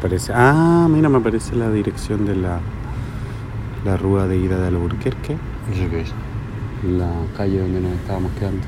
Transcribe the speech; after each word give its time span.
Aparece. 0.00 0.32
Ah, 0.34 0.88
mira, 0.90 1.10
me 1.10 1.18
aparece 1.18 1.54
la 1.54 1.70
dirección 1.70 2.24
de 2.24 2.34
la. 2.34 2.60
La 3.84 3.98
rúa 3.98 4.26
de 4.26 4.38
ida 4.38 4.58
de 4.58 4.68
Albuquerque. 4.68 5.36
¿Eso 5.72 5.90
qué 5.90 6.00
es? 6.00 6.12
La 6.90 7.10
calle 7.36 7.60
donde 7.60 7.82
nos 7.82 7.92
estábamos 7.92 8.32
quedando. 8.32 8.62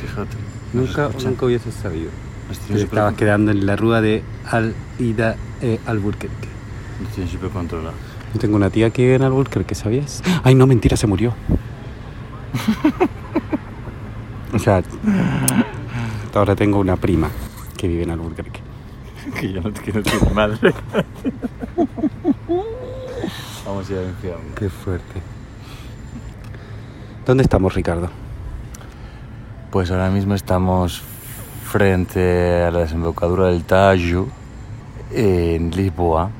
Fíjate. 0.00 0.36
Nunca, 0.72 1.10
nunca 1.22 1.44
hubiese 1.44 1.70
sabido. 1.70 2.08
Que 2.68 2.82
estabas 2.82 3.14
quedando 3.14 3.50
en 3.50 3.66
la 3.66 3.76
rúa 3.76 4.00
de 4.00 4.22
Al 4.50 4.74
ida 4.98 5.36
eh, 5.60 5.78
tienes 7.14 7.32
súper 7.32 7.50
controlado. 7.50 7.94
Yo 8.32 8.40
tengo 8.40 8.56
una 8.56 8.70
tía 8.70 8.88
que 8.88 9.02
vive 9.02 9.16
en 9.16 9.24
Albuquerque, 9.24 9.74
¿sabías? 9.74 10.22
Ay, 10.42 10.54
no, 10.54 10.66
mentira, 10.66 10.96
se 10.96 11.06
murió. 11.06 11.34
o 14.54 14.58
sea, 14.58 14.82
ahora 16.34 16.56
tengo 16.56 16.78
una 16.78 16.96
prima 16.96 17.28
que 17.76 17.88
vive 17.88 18.04
en 18.04 18.10
Albuquerque. 18.10 18.65
que 19.40 19.52
yo 19.52 19.60
no 19.60 19.72
te 19.72 19.80
quiero 19.80 20.02
decir 20.02 20.30
madre. 20.32 20.74
Vamos 23.64 23.90
a 23.90 23.92
ir 23.92 23.98
al 23.98 24.08
infierno. 24.08 24.54
Qué 24.54 24.68
fuerte. 24.68 25.22
¿Dónde 27.26 27.42
estamos, 27.42 27.74
Ricardo? 27.74 28.08
Pues 29.70 29.90
ahora 29.90 30.10
mismo 30.10 30.34
estamos 30.34 31.02
frente 31.64 32.62
a 32.62 32.70
la 32.70 32.80
desembocadura 32.80 33.48
del 33.48 33.64
Tajo 33.64 34.28
en 35.10 35.70
Lisboa, 35.72 36.30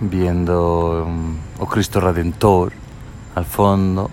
viendo 0.00 1.04
um, 1.04 1.36
o 1.58 1.66
Cristo 1.66 2.00
Redentor 2.00 2.72
al 3.34 3.44
fondo, 3.44 4.10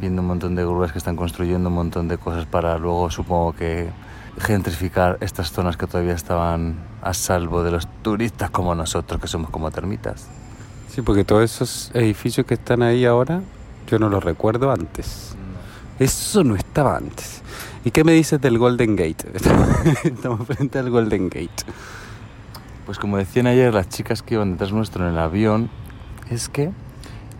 viendo 0.00 0.22
un 0.22 0.28
montón 0.28 0.54
de 0.56 0.64
grúas 0.64 0.92
que 0.92 0.98
están 0.98 1.16
construyendo 1.16 1.68
un 1.68 1.76
montón 1.76 2.08
de 2.08 2.18
cosas 2.18 2.46
para 2.46 2.76
luego, 2.76 3.10
supongo 3.10 3.52
que, 3.52 3.90
gentrificar 4.38 5.18
estas 5.20 5.50
zonas 5.52 5.76
que 5.76 5.86
todavía 5.86 6.14
estaban 6.14 6.76
a 7.02 7.14
salvo 7.14 7.62
de 7.62 7.70
los 7.70 7.88
turistas 8.02 8.50
como 8.50 8.74
nosotros, 8.74 9.20
que 9.20 9.26
somos 9.26 9.50
como 9.50 9.70
termitas. 9.70 10.26
Sí, 10.88 11.02
porque 11.02 11.24
todos 11.24 11.44
esos 11.44 11.90
edificios 11.94 12.46
que 12.46 12.54
están 12.54 12.82
ahí 12.82 13.04
ahora, 13.04 13.42
yo 13.86 13.98
no 13.98 14.08
los 14.08 14.22
recuerdo 14.22 14.72
antes. 14.72 15.36
Eso 15.98 16.44
no 16.44 16.56
estaba 16.56 16.96
antes. 16.96 17.42
¿Y 17.84 17.90
qué 17.90 18.04
me 18.04 18.12
dices 18.12 18.40
del 18.40 18.58
Golden 18.58 18.96
Gate? 18.96 19.32
Estamos 20.04 20.46
frente 20.46 20.78
al 20.78 20.90
Golden 20.90 21.28
Gate. 21.28 21.64
Pues 22.86 22.98
como 22.98 23.18
decían 23.18 23.46
ayer 23.46 23.72
las 23.72 23.88
chicas 23.88 24.22
que 24.22 24.34
iban 24.34 24.52
detrás 24.52 24.72
nuestro 24.72 25.06
en 25.06 25.12
el 25.12 25.18
avión, 25.18 25.70
es 26.30 26.48
que 26.48 26.72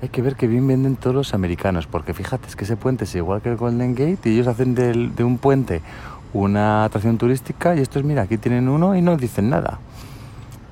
hay 0.02 0.08
que 0.08 0.22
ver 0.22 0.36
que 0.36 0.46
bien 0.46 0.66
venden 0.66 0.96
todos 0.96 1.14
los 1.14 1.34
americanos, 1.34 1.86
porque 1.86 2.14
fíjate, 2.14 2.48
es 2.48 2.56
que 2.56 2.64
ese 2.64 2.76
puente 2.76 3.04
es 3.04 3.14
igual 3.14 3.42
que 3.42 3.50
el 3.50 3.56
Golden 3.56 3.94
Gate 3.94 4.30
y 4.30 4.34
ellos 4.34 4.46
hacen 4.46 4.74
de 4.74 5.24
un 5.24 5.38
puente 5.38 5.82
una 6.32 6.84
atracción 6.84 7.18
turística 7.18 7.74
y 7.74 7.80
estos, 7.80 8.04
mira, 8.04 8.22
aquí 8.22 8.38
tienen 8.38 8.68
uno 8.68 8.96
y 8.96 9.02
no 9.02 9.16
dicen 9.16 9.50
nada. 9.50 9.78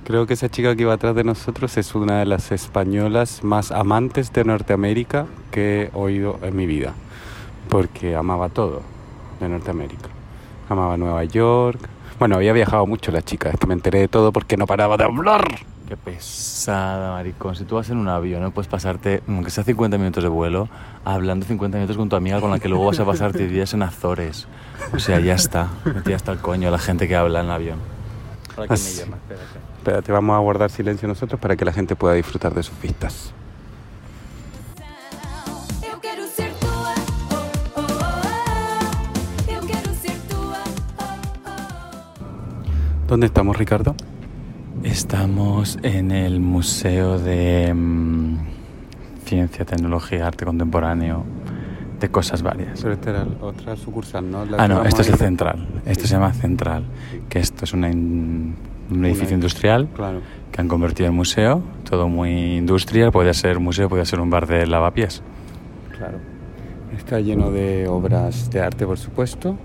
Creo 0.05 0.27
que 0.27 0.35
esa 0.35 0.49
chica 0.49 0.75
que 0.75 0.83
iba 0.83 0.95
atrás 0.95 1.15
de 1.15 1.25
nosotros 1.25 1.77
es 1.77 1.95
una 1.95 2.21
de 2.21 2.25
las 2.25 2.51
españolas 2.51 3.45
más 3.45 3.71
amantes 3.73 4.33
de 4.33 4.45
Norteamérica 4.45 5.27
que 5.51 5.83
he 5.83 5.91
oído 5.93 6.39
en 6.43 6.57
mi 6.57 6.67
vida. 6.67 6.95
Porque 7.69 8.17
amaba 8.17 8.49
todo 8.49 8.81
de 9.39 9.49
Norteamérica. 9.49 10.09
Amaba 10.69 10.97
Nueva 10.97 11.25
York. 11.25 11.81
Bueno, 12.19 12.37
había 12.37 12.53
viajado 12.53 12.87
mucho 12.87 13.13
la 13.13 13.23
chica, 13.23 13.51
es 13.51 13.61
que 13.61 13.67
me 13.67 13.75
enteré 13.75 14.01
de 14.01 14.09
todo 14.09 14.33
porque 14.33 14.57
no 14.57 14.67
paraba 14.67 14.97
de 14.97 15.05
hablar. 15.05 15.45
Qué 15.89 15.97
pesada, 15.97 17.13
maricón. 17.13 17.57
Si 17.57 17.65
tú 17.65 17.77
vas 17.77 17.89
en 17.89 17.97
un 17.97 18.09
avión, 18.09 18.43
no 18.43 18.51
puedes 18.51 18.69
pasarte, 18.69 19.23
aunque 19.27 19.49
sea 19.49 19.65
50 19.65 19.97
minutos 19.97 20.23
de 20.23 20.29
vuelo, 20.29 20.69
hablando 21.03 21.47
50 21.47 21.79
minutos 21.79 21.97
con 21.97 22.11
tu 22.11 22.17
amiga 22.17 22.43
con 22.43 22.51
la 22.51 22.59
que 22.59 22.69
luego 22.69 22.85
vas 22.85 23.01
a 23.01 23.07
pasarte 23.07 23.47
días 23.49 23.73
en 23.73 23.81
Azores. 23.81 24.47
O 24.93 24.99
sea, 24.99 25.19
ya 25.19 25.33
está. 25.33 25.71
Ya 26.05 26.17
está 26.17 26.33
el 26.33 26.41
coño 26.41 26.71
la 26.71 26.79
gente 26.79 27.09
que 27.09 27.17
habla 27.17 27.41
en 27.41 27.47
el 27.47 27.53
avión. 27.53 27.79
Ahora, 28.55 28.75
¿quién 28.75 28.85
me 28.85 28.93
llama? 29.01 29.17
Espérate. 29.17 29.59
Espérate, 29.79 30.13
vamos 30.13 30.37
a 30.37 30.41
guardar 30.41 30.71
silencio 30.71 31.09
nosotros 31.09 31.41
para 31.41 31.57
que 31.57 31.65
la 31.65 31.73
gente 31.73 31.97
pueda 31.97 32.13
disfrutar 32.13 32.53
de 32.53 32.63
sus 32.63 32.79
vistas. 32.83 33.33
Oh, 35.81 36.01
oh, 37.77 37.81
oh. 37.81 38.23
¿Dónde 43.07 43.25
estamos, 43.25 43.57
Ricardo? 43.57 43.95
Estamos 44.93 45.79
en 45.83 46.11
el 46.11 46.41
Museo 46.41 47.19
de 47.19 47.73
mm, 47.75 48.37
Ciencia, 49.27 49.67
Tecnología, 49.67 50.27
Arte 50.27 50.47
Contemporáneo, 50.47 51.25
de 52.01 52.09
cosas 52.09 52.43
varias. 52.43 52.81
Pero 52.81 52.95
esta 52.95 53.11
era 53.11 53.27
otra 53.43 53.77
sucursal, 53.77 54.31
¿no? 54.31 54.47
La 54.47 54.57
Ah, 54.65 54.67
no, 54.67 54.83
esto 54.85 55.03
es 55.03 55.09
el. 55.11 55.17
Central. 55.17 55.67
Esto 55.85 56.07
se 56.07 56.15
llama 56.15 56.33
Central, 56.33 56.85
que 57.29 57.39
esto 57.39 57.65
es 57.67 57.75
una 57.75 57.91
in- 57.91 58.55
un 58.91 59.05
edificio 59.05 59.29
Una- 59.29 59.35
industrial 59.35 59.89
Claro. 59.95 60.21
que 60.51 60.61
han 60.63 60.69
convertido 60.69 61.11
en 61.11 61.15
museo, 61.15 61.63
todo 61.89 62.09
muy 62.09 62.57
industrial, 62.57 63.13
podía 63.13 63.35
ser 63.35 63.61
museo, 63.61 63.91
podía 63.91 64.07
ser 64.07 64.21
un 64.21 64.31
bar 64.31 64.47
de 64.47 64.67
lavapiés. 64.67 65.23
Claro. 65.99 66.19
Está 66.97 67.21
lleno 67.21 67.51
de 67.51 67.87
obras 67.89 68.51
de 68.51 68.61
arte, 68.63 68.87
por 68.87 68.97
supuesto. 68.99 69.57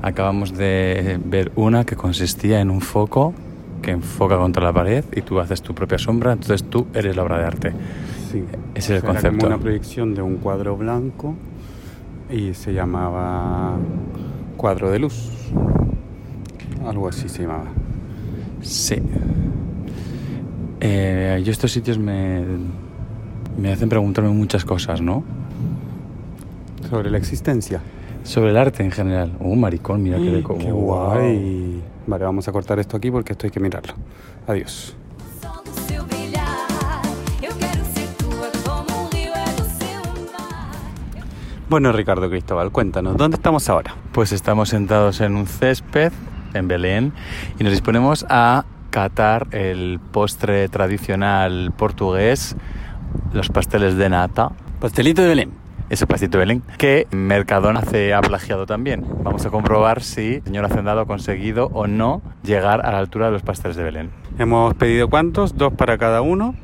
Acabamos 0.00 0.56
de 0.56 1.18
ver 1.24 1.50
una 1.56 1.84
que 1.84 1.96
consistía 1.96 2.60
en 2.60 2.70
un 2.70 2.80
foco 2.80 3.34
que 3.82 3.90
enfoca 3.90 4.38
contra 4.38 4.62
la 4.64 4.72
pared 4.72 5.04
y 5.14 5.22
tú 5.22 5.40
haces 5.40 5.60
tu 5.60 5.74
propia 5.74 5.98
sombra, 5.98 6.32
entonces 6.32 6.64
tú 6.64 6.86
eres 6.94 7.16
la 7.16 7.22
obra 7.24 7.38
de 7.38 7.44
arte. 7.44 7.72
Sí. 8.30 8.44
Ese 8.74 8.78
es 8.78 8.90
el 8.90 8.96
Era 8.98 9.06
concepto. 9.08 9.38
como 9.38 9.46
una 9.54 9.58
proyección 9.58 10.14
de 10.14 10.22
un 10.22 10.36
cuadro 10.36 10.76
blanco 10.76 11.34
y 12.30 12.54
se 12.54 12.72
llamaba 12.72 13.76
cuadro 14.56 14.90
de 14.90 14.98
luz. 15.00 15.30
Algo 16.86 17.08
así 17.08 17.28
se 17.28 17.42
llamaba. 17.42 17.66
Sí. 18.62 18.96
Eh, 20.80 21.42
yo 21.44 21.52
estos 21.52 21.70
sitios 21.72 21.98
me, 21.98 22.42
me 23.60 23.72
hacen 23.72 23.88
preguntarme 23.88 24.30
muchas 24.30 24.64
cosas, 24.64 25.00
¿no? 25.00 25.22
Sobre 26.88 27.10
la 27.10 27.18
existencia. 27.18 27.80
Sobre 28.24 28.50
el 28.50 28.56
arte 28.56 28.82
en 28.82 28.90
general. 28.90 29.32
Uh, 29.40 29.56
maricón, 29.56 30.02
mira 30.02 30.18
qué 30.18 30.24
de 30.30 30.42
Qué 30.58 30.72
guay. 30.72 31.82
Vale, 32.06 32.24
vamos 32.24 32.48
a 32.48 32.52
cortar 32.52 32.78
esto 32.78 32.96
aquí 32.96 33.10
porque 33.10 33.32
esto 33.32 33.46
hay 33.46 33.50
que 33.50 33.60
mirarlo. 33.60 33.94
Adiós. 34.46 34.96
Bueno, 41.68 41.90
Ricardo 41.90 42.28
Cristóbal, 42.28 42.70
cuéntanos, 42.70 43.16
¿dónde 43.16 43.36
estamos 43.36 43.70
ahora? 43.70 43.94
Pues 44.12 44.32
estamos 44.32 44.68
sentados 44.68 45.22
en 45.22 45.36
un 45.36 45.46
césped 45.46 46.12
en 46.52 46.68
Belén 46.68 47.14
y 47.58 47.64
nos 47.64 47.72
disponemos 47.72 48.26
a 48.28 48.66
catar 48.90 49.48
el 49.52 49.98
postre 49.98 50.68
tradicional 50.68 51.72
portugués, 51.74 52.56
los 53.32 53.48
pasteles 53.48 53.96
de 53.96 54.10
nata. 54.10 54.50
Pastelito 54.80 55.22
de 55.22 55.28
Belén. 55.28 55.61
Ese 55.90 56.06
pastelito 56.06 56.38
de 56.38 56.44
Belén 56.44 56.62
que 56.78 57.06
Mercadona 57.10 57.82
se 57.82 58.14
ha 58.14 58.20
plagiado 58.20 58.66
también. 58.66 59.04
Vamos 59.22 59.44
a 59.44 59.50
comprobar 59.50 60.02
si 60.02 60.34
el 60.34 60.44
señor 60.44 60.64
Hacendado 60.64 61.00
ha 61.00 61.06
conseguido 61.06 61.66
o 61.72 61.86
no 61.86 62.22
llegar 62.42 62.84
a 62.86 62.92
la 62.92 62.98
altura 62.98 63.26
de 63.26 63.32
los 63.32 63.42
pasteles 63.42 63.76
de 63.76 63.82
Belén. 63.82 64.10
Hemos 64.38 64.74
pedido 64.74 65.10
cuántos, 65.10 65.56
dos 65.56 65.72
para 65.74 65.98
cada 65.98 66.22
uno. 66.22 66.54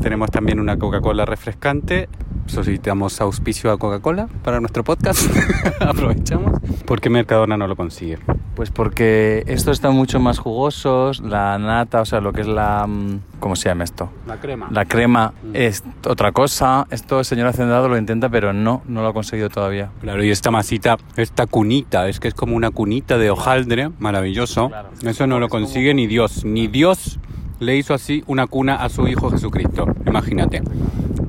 Tenemos 0.00 0.30
también 0.30 0.60
una 0.60 0.78
Coca-Cola 0.78 1.24
refrescante. 1.24 2.08
Solicitamos 2.46 3.20
auspicio 3.20 3.72
a 3.72 3.78
Coca-Cola 3.78 4.28
para 4.44 4.60
nuestro 4.60 4.84
podcast. 4.84 5.28
Aprovechamos. 5.80 6.60
Porque 6.86 7.10
Mercadona 7.10 7.56
no 7.56 7.66
lo 7.66 7.74
consigue. 7.74 8.18
Pues 8.54 8.70
porque 8.70 9.42
estos 9.46 9.78
están 9.78 9.94
mucho 9.94 10.20
más 10.20 10.38
jugosos, 10.38 11.20
la 11.20 11.58
nata, 11.58 12.00
o 12.00 12.04
sea, 12.04 12.20
lo 12.20 12.32
que 12.32 12.42
es 12.42 12.46
la... 12.46 12.86
mm, 12.86 13.20
¿Cómo 13.40 13.56
se 13.56 13.68
llama 13.68 13.84
esto? 13.84 14.10
La 14.26 14.36
crema. 14.36 14.68
La 14.70 14.84
crema 14.84 15.34
es 15.52 15.82
otra 16.06 16.32
cosa. 16.32 16.86
Esto 16.90 17.18
el 17.18 17.24
señor 17.24 17.48
Hacendado 17.48 17.88
lo 17.88 17.98
intenta, 17.98 18.28
pero 18.28 18.52
no, 18.52 18.82
no 18.86 19.02
lo 19.02 19.08
ha 19.08 19.12
conseguido 19.12 19.50
todavía. 19.50 19.90
Claro, 20.00 20.24
y 20.24 20.30
esta 20.30 20.50
masita, 20.50 20.96
esta 21.16 21.46
cunita, 21.46 22.08
es 22.08 22.20
que 22.20 22.28
es 22.28 22.34
como 22.34 22.56
una 22.56 22.70
cunita 22.70 23.18
de 23.18 23.30
hojaldre, 23.30 23.90
maravilloso. 23.98 24.68
Claro. 24.68 24.90
Eso 25.02 25.26
no 25.26 25.40
lo 25.40 25.48
consigue 25.48 25.92
ni 25.94 26.06
Dios. 26.06 26.44
Ni 26.44 26.68
Dios 26.68 27.18
le 27.58 27.76
hizo 27.76 27.94
así 27.94 28.22
una 28.26 28.46
cuna 28.46 28.76
a 28.76 28.88
su 28.88 29.06
hijo 29.08 29.30
Jesucristo. 29.30 29.86
Imagínate. 30.06 30.62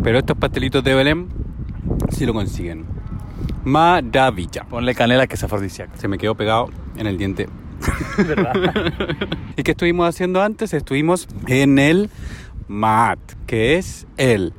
Pero 0.04 0.20
estos 0.20 0.38
pastelitos 0.38 0.84
de 0.84 0.94
Belén 0.94 1.28
sí 2.12 2.26
lo 2.26 2.34
consiguen. 2.34 2.86
Maravilla. 3.64 4.64
Ponle 4.64 4.96
canela 4.96 5.28
que 5.28 5.36
es 5.36 5.44
afrodisíaco. 5.44 5.98
Se 5.98 6.08
me 6.08 6.18
quedó 6.18 6.36
pegado 6.36 6.70
en 6.98 7.08
el 7.08 7.18
diente. 7.18 7.48
¿Y 9.58 9.64
qué 9.64 9.72
estuvimos 9.72 10.08
haciendo 10.08 10.42
antes? 10.42 10.74
Estuvimos 10.74 11.28
en 11.48 11.78
el 11.78 12.10
MAT, 12.68 13.20
que 13.46 13.78
es 13.78 14.08
el, 14.18 14.54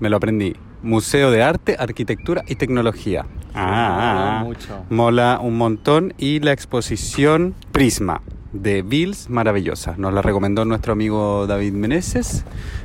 me 0.00 0.08
lo 0.08 0.16
aprendí, 0.16 0.54
Museo 0.82 1.30
de 1.30 1.42
Arte, 1.42 1.76
Arquitectura 1.78 2.44
y 2.46 2.56
Tecnología. 2.56 3.26
Ah, 3.54 4.42
mucho. 4.44 4.84
mola 4.88 5.38
un 5.40 5.56
montón. 5.56 6.14
Y 6.18 6.40
la 6.40 6.52
exposición 6.52 7.54
Prisma. 7.70 8.22
De 8.52 8.82
Bills 8.82 9.30
maravillosa. 9.30 9.94
Nos 9.96 10.12
la 10.12 10.22
recomendó 10.22 10.64
nuestro 10.64 10.92
amigo 10.92 11.46
David 11.46 11.72
Meneses. 11.72 12.44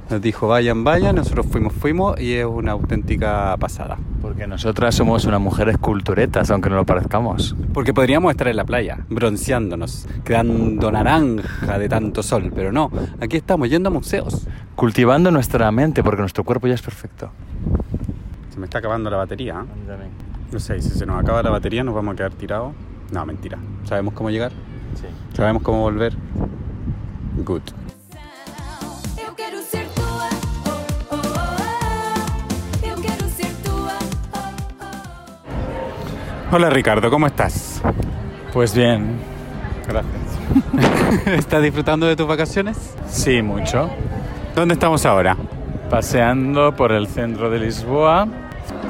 Nos 0.10 0.22
dijo 0.22 0.48
vayan, 0.48 0.84
vayan. 0.84 1.16
Nosotros 1.16 1.46
fuimos, 1.48 1.74
fuimos 1.74 2.20
y 2.20 2.34
es 2.34 2.46
una 2.46 2.72
auténtica 2.72 3.56
pasada. 3.58 3.98
Porque 4.22 4.48
nosotras 4.48 4.96
somos 4.96 5.26
unas 5.26 5.42
mujeres 5.42 5.78
culturetas, 5.78 6.50
aunque 6.52 6.70
no 6.70 6.78
lo 6.78 6.86
parezcamos. 6.86 7.56
Porque 7.74 7.94
podríamos 7.94 8.32
estar 8.32 8.48
en 8.48 8.56
la 8.56 8.66
playa, 8.66 9.06
bronceándonos, 9.10 10.08
quedando 10.24 10.92
naranja 10.92 11.78
de 11.78 11.90
tanto 11.90 12.24
sol, 12.24 12.52
pero 12.54 12.72
no. 12.72 12.92
Aquí 13.20 13.38
estamos 13.38 13.70
yendo 13.70 13.90
a 13.90 13.92
museos. 13.92 14.48
Cultivando 14.76 15.32
nuestra 15.32 15.72
mente, 15.72 16.04
porque 16.04 16.22
nuestro 16.22 16.44
cuerpo 16.44 16.68
ya 16.68 16.76
es 16.76 16.82
perfecto. 16.82 17.32
Se 18.54 18.60
me 18.60 18.66
está 18.66 18.80
acabando 18.80 19.10
la 19.10 19.18
batería. 19.18 19.66
¿eh? 19.88 20.10
No 20.52 20.60
sé, 20.60 20.82
si 20.82 20.90
se 20.90 21.06
nos 21.06 21.22
acaba 21.22 21.44
la 21.44 21.50
batería 21.50 21.84
nos 21.84 21.94
vamos 21.94 22.14
a 22.14 22.18
quedar 22.18 22.32
tirados. 22.32 22.74
No, 23.12 23.26
mentira. 23.26 23.58
¿Sabemos 23.86 24.14
cómo 24.14 24.30
llegar? 24.30 24.52
Sí. 25.00 25.08
¿Sabemos 25.36 25.62
cómo 25.64 25.82
volver? 25.82 26.14
Good. 27.44 27.62
Oh, 30.00 30.36
oh, 31.12 31.16
oh. 31.16 31.26
Hola 36.52 36.70
Ricardo, 36.70 37.10
¿cómo 37.10 37.28
estás? 37.28 37.82
Pues 38.54 38.74
bien, 38.74 39.18
gracias. 39.88 41.28
¿Estás 41.28 41.62
disfrutando 41.62 42.06
de 42.08 42.16
tus 42.16 42.28
vacaciones? 42.28 42.96
Sí, 43.08 43.42
mucho. 43.42 43.90
¿Dónde 44.56 44.74
estamos 44.74 45.06
ahora? 45.06 45.36
Paseando 45.90 46.76
por 46.76 46.92
el 46.92 47.08
centro 47.08 47.50
de 47.50 47.60
Lisboa. 47.60 48.28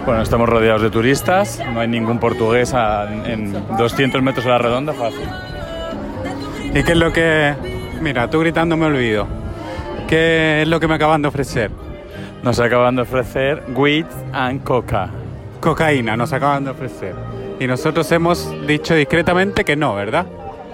Bueno, 0.06 0.22
estamos 0.22 0.48
rodeados 0.48 0.82
de 0.82 0.90
turistas, 0.90 1.60
no 1.74 1.82
hay 1.82 1.88
ningún 1.88 2.18
portugués 2.20 2.74
a- 2.74 3.12
en 3.26 3.52
200 3.78 4.22
metros 4.22 4.46
a 4.46 4.50
la 4.50 4.58
redonda, 4.58 4.94
fácil. 4.94 5.28
¿Y 6.78 6.84
qué 6.84 6.92
es 6.92 6.98
lo 6.98 7.12
que... 7.12 7.56
Mira, 8.02 8.30
tú 8.30 8.40
gritando 8.40 8.78
me 8.78 8.86
olvido. 8.86 9.28
¿Qué 10.08 10.62
es 10.62 10.68
lo 10.68 10.80
que 10.80 10.88
me 10.88 10.94
acaban 10.94 11.24
de 11.24 11.28
ofrecer? 11.28 11.72
Nos 12.44 12.60
acaban 12.60 12.96
de 12.96 13.02
ofrecer 13.02 13.64
weed 13.74 14.06
and 14.32 14.64
coca. 14.64 15.10
Cocaína 15.60 16.16
nos 16.16 16.34
acaban 16.34 16.66
de 16.66 16.70
ofrecer. 16.70 17.16
Y 17.60 17.66
nosotros 17.66 18.12
hemos 18.12 18.54
dicho 18.68 18.94
discretamente 18.94 19.66
que 19.66 19.76
no, 19.76 19.96
¿verdad? 19.96 20.28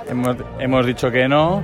Hemos, 0.09 0.35
hemos 0.59 0.85
dicho 0.85 1.09
que 1.09 1.29
no 1.29 1.63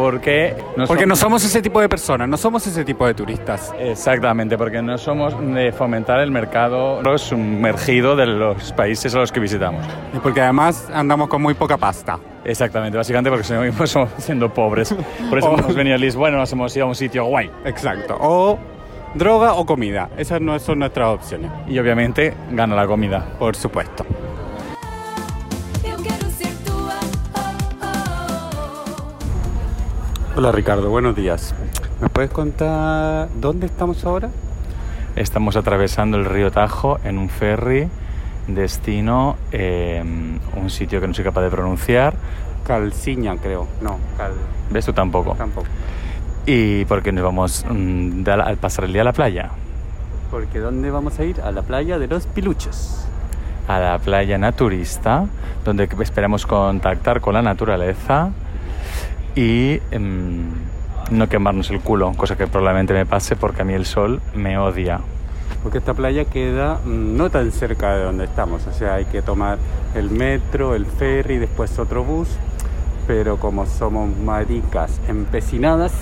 porque 0.00 0.56
no 0.76 0.86
Porque 0.86 1.04
som- 1.04 1.08
no 1.08 1.16
somos 1.16 1.44
ese 1.44 1.60
tipo 1.60 1.80
de 1.80 1.88
personas, 1.88 2.28
no 2.28 2.36
somos 2.36 2.66
ese 2.66 2.84
tipo 2.84 3.06
de 3.06 3.12
turistas. 3.14 3.74
Exactamente, 3.78 4.56
porque 4.56 4.80
no 4.80 4.96
somos 4.96 5.34
de 5.54 5.72
fomentar 5.72 6.20
el 6.20 6.30
mercado 6.30 7.02
sumergido 7.18 8.16
de 8.16 8.26
los 8.26 8.72
países 8.72 9.14
a 9.14 9.18
los 9.18 9.30
que 9.30 9.40
visitamos. 9.40 9.84
Y 10.14 10.18
porque 10.18 10.40
además 10.40 10.88
andamos 10.94 11.28
con 11.28 11.42
muy 11.42 11.54
poca 11.54 11.76
pasta. 11.76 12.18
Exactamente, 12.44 12.96
básicamente 12.96 13.28
porque 13.30 13.44
seguimos 13.44 13.98
siendo 14.18 14.52
pobres. 14.52 14.94
Por 15.28 15.38
eso 15.38 15.52
hemos 15.58 15.74
venido 15.74 15.96
a 15.96 15.98
Lisboa 15.98 16.30
y 16.30 16.32
no 16.32 16.38
nos 16.38 16.50
hemos 16.52 16.74
ido 16.74 16.86
a 16.86 16.88
un 16.88 16.94
sitio 16.94 17.24
guay. 17.26 17.50
Exacto. 17.66 18.16
O 18.18 18.58
droga 19.14 19.52
o 19.54 19.66
comida. 19.66 20.08
Esas 20.16 20.40
no 20.40 20.58
son 20.58 20.78
nuestras 20.78 21.08
opciones. 21.08 21.50
Y 21.68 21.78
obviamente 21.78 22.32
gana 22.52 22.74
la 22.74 22.86
comida. 22.86 23.24
Por 23.38 23.54
supuesto. 23.54 24.06
Hola 30.40 30.52
Ricardo, 30.52 30.88
buenos 30.88 31.14
días. 31.14 31.54
¿Me 32.00 32.08
puedes 32.08 32.30
contar 32.30 33.28
dónde 33.42 33.66
estamos 33.66 34.02
ahora? 34.06 34.30
Estamos 35.14 35.54
atravesando 35.54 36.16
el 36.16 36.24
río 36.24 36.50
Tajo 36.50 36.98
en 37.04 37.18
un 37.18 37.28
ferry, 37.28 37.90
destino 38.46 39.36
eh, 39.52 40.02
un 40.56 40.70
sitio 40.70 40.98
que 40.98 41.08
no 41.08 41.12
soy 41.12 41.24
capaz 41.24 41.42
de 41.42 41.50
pronunciar. 41.50 42.14
Calciña, 42.66 43.36
creo. 43.36 43.66
No, 43.82 43.98
Cal... 44.16 44.32
¿Ves 44.70 44.86
tú 44.86 44.94
tampoco? 44.94 45.34
tampoco. 45.34 45.66
Y 46.46 46.86
porque 46.86 47.12
nos 47.12 47.22
vamos 47.22 47.66
mm, 47.68 48.22
de- 48.22 48.32
al 48.32 48.56
pasar 48.56 48.86
el 48.86 48.94
día 48.94 49.02
a 49.02 49.04
la 49.04 49.12
playa. 49.12 49.50
Porque 50.30 50.58
¿dónde 50.58 50.90
vamos 50.90 51.18
a 51.18 51.24
ir? 51.26 51.38
A 51.42 51.52
la 51.52 51.60
playa 51.60 51.98
de 51.98 52.06
los 52.06 52.26
Piluchos. 52.26 53.04
a 53.68 53.78
la 53.78 53.98
playa 53.98 54.38
naturista, 54.38 55.26
donde 55.66 55.86
esperamos 56.00 56.46
contactar 56.46 57.20
con 57.20 57.34
la 57.34 57.42
naturaleza 57.42 58.30
y 59.34 59.80
em, 59.90 60.50
no 61.10 61.28
quemarnos 61.28 61.70
el 61.70 61.80
culo, 61.80 62.12
cosa 62.16 62.36
que 62.36 62.46
probablemente 62.46 62.92
me 62.92 63.06
pase 63.06 63.36
porque 63.36 63.62
a 63.62 63.64
mí 63.64 63.74
el 63.74 63.86
sol 63.86 64.20
me 64.34 64.58
odia. 64.58 65.00
Porque 65.62 65.78
esta 65.78 65.94
playa 65.94 66.24
queda 66.24 66.78
mm, 66.84 67.16
no 67.16 67.30
tan 67.30 67.50
cerca 67.52 67.94
de 67.96 68.04
donde 68.04 68.24
estamos. 68.24 68.66
O 68.66 68.72
sea, 68.72 68.94
hay 68.94 69.04
que 69.04 69.22
tomar 69.22 69.58
el 69.94 70.10
metro, 70.10 70.74
el 70.74 70.86
ferry, 70.86 71.38
después 71.38 71.78
otro 71.78 72.04
bus. 72.04 72.28
Pero 73.06 73.38
como 73.38 73.66
somos 73.66 74.16
maricas 74.16 75.00
empecinadas, 75.08 75.92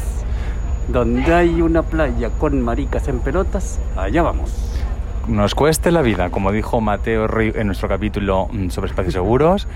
donde 0.89 1.35
hay 1.35 1.63
una 1.63 1.83
playa 1.83 2.31
con 2.39 2.61
maricas 2.63 3.09
en 3.09 3.21
pelotas, 3.21 3.81
allá 3.97 4.23
vamos. 4.23 4.53
Nos 5.27 5.55
cueste 5.55 5.91
la 5.91 6.03
vida, 6.03 6.31
como 6.31 6.53
dijo 6.53 6.81
Mateo 6.81 7.27
Río 7.27 7.53
en 7.57 7.67
nuestro 7.67 7.89
capítulo 7.89 8.49
mm, 8.51 8.71
sobre 8.71 8.89
espacios 8.89 9.15
seguros, 9.15 9.67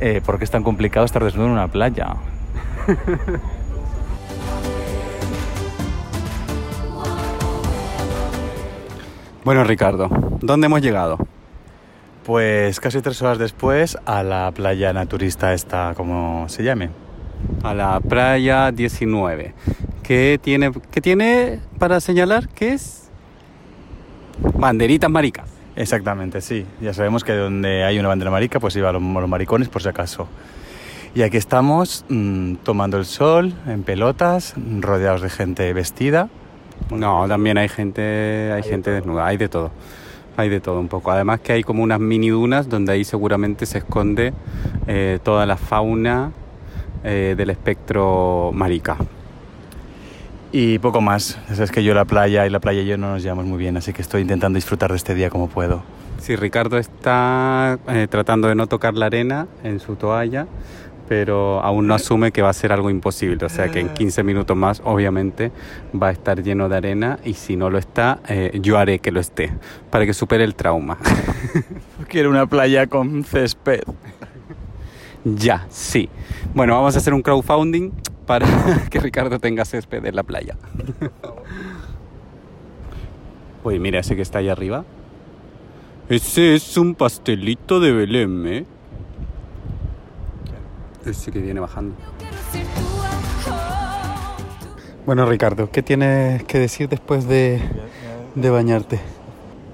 eh, 0.00 0.22
porque 0.24 0.44
es 0.44 0.50
tan 0.50 0.62
complicado 0.62 1.04
estar 1.04 1.24
desnudo 1.24 1.46
en 1.46 1.52
una 1.52 1.68
playa. 1.68 2.16
Bueno, 9.44 9.64
Ricardo, 9.64 10.08
¿dónde 10.40 10.66
hemos 10.66 10.82
llegado? 10.82 11.18
Pues 12.24 12.78
casi 12.78 13.00
tres 13.00 13.20
horas 13.22 13.38
después 13.38 13.98
a 14.06 14.22
la 14.22 14.52
playa 14.52 14.92
naturista 14.92 15.52
esta, 15.52 15.94
como 15.96 16.48
se 16.48 16.62
llame. 16.62 16.90
A 17.64 17.74
la 17.74 17.98
playa 17.98 18.70
19. 18.70 19.52
¿Qué 20.04 20.38
tiene, 20.40 20.70
qué 20.92 21.00
tiene 21.00 21.58
para 21.80 21.98
señalar? 21.98 22.48
¿Qué 22.50 22.74
es? 22.74 23.10
Banderitas 24.54 25.10
maricas. 25.10 25.48
Exactamente, 25.74 26.40
sí. 26.40 26.64
Ya 26.80 26.94
sabemos 26.94 27.24
que 27.24 27.32
donde 27.32 27.82
hay 27.82 27.98
una 27.98 28.06
bandera 28.06 28.30
marica, 28.30 28.60
pues 28.60 28.76
iba 28.76 28.90
a 28.90 28.92
los, 28.92 29.02
los 29.02 29.28
maricones 29.28 29.68
por 29.68 29.82
si 29.82 29.88
acaso. 29.88 30.28
Y 31.14 31.20
aquí 31.22 31.36
estamos 31.36 32.06
mm, 32.08 32.54
tomando 32.62 32.96
el 32.96 33.04
sol 33.04 33.52
en 33.66 33.82
pelotas, 33.82 34.54
rodeados 34.80 35.20
de 35.20 35.28
gente 35.28 35.70
vestida. 35.74 36.30
No, 36.90 37.28
también 37.28 37.58
hay 37.58 37.68
gente, 37.68 38.50
hay 38.50 38.62
gente 38.62 38.90
desnuda, 38.90 39.26
hay 39.26 39.36
de 39.36 39.50
todo. 39.50 39.70
Hay 40.38 40.48
de 40.48 40.60
todo 40.60 40.80
un 40.80 40.88
poco. 40.88 41.10
Además 41.10 41.40
que 41.40 41.52
hay 41.52 41.62
como 41.62 41.82
unas 41.82 42.00
mini 42.00 42.30
dunas 42.30 42.66
donde 42.70 42.92
ahí 42.92 43.04
seguramente 43.04 43.66
se 43.66 43.78
esconde 43.78 44.32
eh, 44.86 45.18
toda 45.22 45.44
la 45.44 45.58
fauna 45.58 46.32
eh, 47.04 47.34
del 47.36 47.50
espectro 47.50 48.50
marica. 48.54 48.96
Y 50.50 50.78
poco 50.78 51.02
más. 51.02 51.38
Sabes 51.48 51.70
que 51.70 51.84
yo 51.84 51.92
la 51.92 52.06
playa 52.06 52.46
y 52.46 52.50
la 52.50 52.60
playa 52.60 52.80
y 52.80 52.86
yo 52.86 52.96
no 52.96 53.12
nos 53.12 53.22
llevamos 53.22 53.44
muy 53.44 53.58
bien, 53.58 53.76
así 53.76 53.92
que 53.92 54.00
estoy 54.00 54.22
intentando 54.22 54.56
disfrutar 54.56 54.90
de 54.90 54.96
este 54.96 55.14
día 55.14 55.28
como 55.28 55.48
puedo. 55.48 55.82
Sí, 56.18 56.36
Ricardo 56.36 56.78
está 56.78 57.78
eh, 57.88 58.06
tratando 58.08 58.48
de 58.48 58.54
no 58.54 58.66
tocar 58.66 58.94
la 58.94 59.06
arena 59.06 59.48
en 59.64 59.80
su 59.80 59.96
toalla, 59.96 60.46
pero 61.08 61.60
aún 61.60 61.86
no 61.86 61.94
asume 61.94 62.32
que 62.32 62.42
va 62.42 62.50
a 62.50 62.52
ser 62.52 62.72
algo 62.72 62.90
imposible. 62.90 63.44
O 63.44 63.48
sea 63.48 63.68
que 63.68 63.80
en 63.80 63.88
15 63.88 64.22
minutos 64.22 64.56
más, 64.56 64.82
obviamente, 64.84 65.52
va 66.00 66.08
a 66.08 66.10
estar 66.10 66.42
lleno 66.42 66.68
de 66.68 66.76
arena 66.76 67.18
y 67.24 67.34
si 67.34 67.56
no 67.56 67.70
lo 67.70 67.78
está, 67.78 68.20
eh, 68.28 68.58
yo 68.60 68.78
haré 68.78 68.98
que 68.98 69.10
lo 69.10 69.20
esté, 69.20 69.52
para 69.90 70.06
que 70.06 70.14
supere 70.14 70.44
el 70.44 70.54
trauma. 70.54 70.98
Quiero 72.08 72.30
una 72.30 72.46
playa 72.46 72.86
con 72.86 73.24
césped. 73.24 73.82
ya, 75.24 75.66
sí. 75.70 76.08
Bueno, 76.54 76.74
vamos 76.74 76.94
a 76.94 76.98
hacer 76.98 77.14
un 77.14 77.22
crowdfunding 77.22 77.92
para 78.26 78.46
que 78.90 79.00
Ricardo 79.00 79.38
tenga 79.38 79.64
césped 79.64 80.04
en 80.04 80.16
la 80.16 80.22
playa. 80.22 80.56
Uy, 83.64 83.78
mira 83.78 84.00
ese 84.00 84.16
que 84.16 84.22
está 84.22 84.38
ahí 84.38 84.48
arriba. 84.48 84.84
Ese 86.08 86.54
es 86.54 86.76
un 86.76 86.94
pastelito 86.94 87.80
de 87.80 87.92
Belén, 87.92 88.46
¿eh? 88.46 88.66
Ese 91.04 91.32
que 91.32 91.40
viene 91.40 91.60
bajando. 91.60 91.94
Bueno, 95.04 95.26
Ricardo, 95.26 95.70
¿qué 95.70 95.82
tienes 95.82 96.44
que 96.44 96.58
decir 96.58 96.88
después 96.88 97.26
de, 97.26 97.60
de 98.36 98.50
bañarte? 98.50 99.00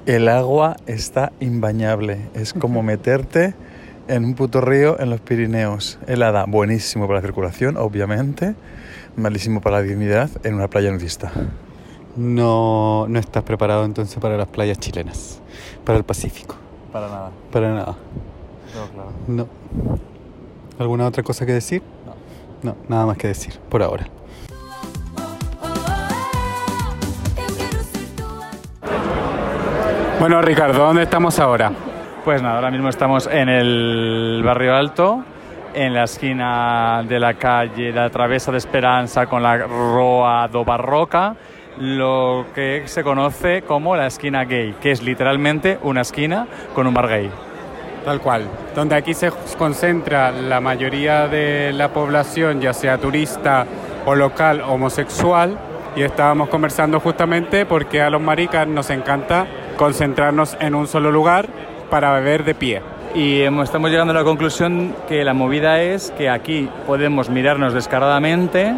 El 0.07 0.29
agua 0.29 0.77
está 0.87 1.33
imbañable. 1.41 2.29
Es 2.33 2.55
como 2.55 2.83
meterte 2.83 3.55
en 4.09 4.25
un 4.25 4.35
puto 4.35 4.63
río 4.63 4.99
en 4.99 5.11
los 5.11 5.21
Pirineos. 5.21 5.99
Helada, 6.07 6.47
buenísimo 6.49 7.07
para 7.07 7.19
la 7.21 7.27
circulación, 7.27 7.77
obviamente. 7.77 8.55
Malísimo 9.17 9.61
para 9.61 9.77
la 9.77 9.83
dignidad 9.83 10.31
en 10.45 10.55
una 10.55 10.69
playa 10.69 10.91
nudista. 10.91 11.31
No, 12.17 13.07
no 13.07 13.19
estás 13.19 13.43
preparado 13.43 13.85
entonces 13.85 14.19
para 14.19 14.37
las 14.39 14.49
playas 14.49 14.79
chilenas, 14.79 15.41
para 15.85 15.99
el 15.99 16.05
Pacífico, 16.05 16.57
Para 16.91 17.07
nada. 17.09 17.31
para 17.53 17.75
nada. 17.75 17.97
claro. 18.73 19.11
No. 19.29 19.47
¿Alguna 20.79 21.07
otra 21.07 21.23
cosa 21.23 21.45
que 21.45 21.53
decir? 21.53 21.83
No, 22.63 22.77
nada 22.89 23.07
más 23.07 23.17
que 23.17 23.29
decir, 23.29 23.55
por 23.69 23.83
ahora. 23.83 24.07
Bueno, 30.21 30.43
Ricardo, 30.43 30.85
¿dónde 30.85 31.03
estamos 31.05 31.39
ahora? 31.39 31.73
Pues 32.25 32.43
nada, 32.43 32.57
ahora 32.57 32.71
mismo 32.71 32.89
estamos 32.89 33.29
en 33.31 33.49
el 33.49 34.43
barrio 34.45 34.75
alto, 34.75 35.25
en 35.75 35.95
la 35.95 36.05
esquina 36.05 37.05
de 37.09 37.21
la 37.21 37.35
calle 37.35 37.93
La 37.93 38.11
Travesa 38.11 38.51
de 38.51 38.59
Esperanza 38.59 39.27
con 39.27 39.43
la 39.43 39.59
Roa 39.59 40.49
do 40.49 40.65
Barroca, 40.65 41.37
lo 41.79 42.47
que 42.55 42.83
se 42.87 43.05
conoce 43.05 43.63
como 43.63 43.97
la 43.97 44.09
esquina 44.09 44.45
gay, 44.45 44.75
que 44.81 44.91
es 44.91 45.03
literalmente 45.03 45.79
una 45.83 46.01
esquina 46.01 46.47
con 46.75 46.87
un 46.87 46.95
bar 46.95 47.09
gay. 47.09 47.31
Tal 48.05 48.21
cual. 48.21 48.49
Donde 48.75 48.95
aquí 48.95 49.15
se 49.15 49.31
concentra 49.59 50.31
la 50.31 50.61
mayoría 50.61 51.29
de 51.29 51.73
la 51.73 51.89
población, 51.89 52.61
ya 52.61 52.73
sea 52.73 52.99
turista 52.99 53.67
o 54.07 54.15
local 54.15 54.61
homosexual, 54.61 55.59
y 55.97 56.03
estábamos 56.03 56.49
conversando 56.49 57.01
justamente 57.01 57.67
porque 57.67 58.01
a 58.01 58.11
los 58.11 58.21
maricas 58.21 58.67
nos 58.69 58.91
encanta 58.91 59.47
concentrarnos 59.77 60.57
en 60.61 60.75
un 60.75 60.87
solo 60.87 61.11
lugar 61.11 61.49
para 61.91 62.13
beber 62.13 62.45
de 62.45 62.55
pie. 62.55 62.83
Y 63.15 63.41
estamos 63.41 63.91
llegando 63.91 64.13
a 64.13 64.17
la 64.17 64.25
conclusión 64.25 64.95
que 65.09 65.25
la 65.25 65.35
movida 65.35 65.81
es 65.83 66.13
que 66.13 66.29
aquí 66.29 66.69
podemos 66.87 67.31
mirarnos 67.31 67.75
descaradamente 67.75 68.75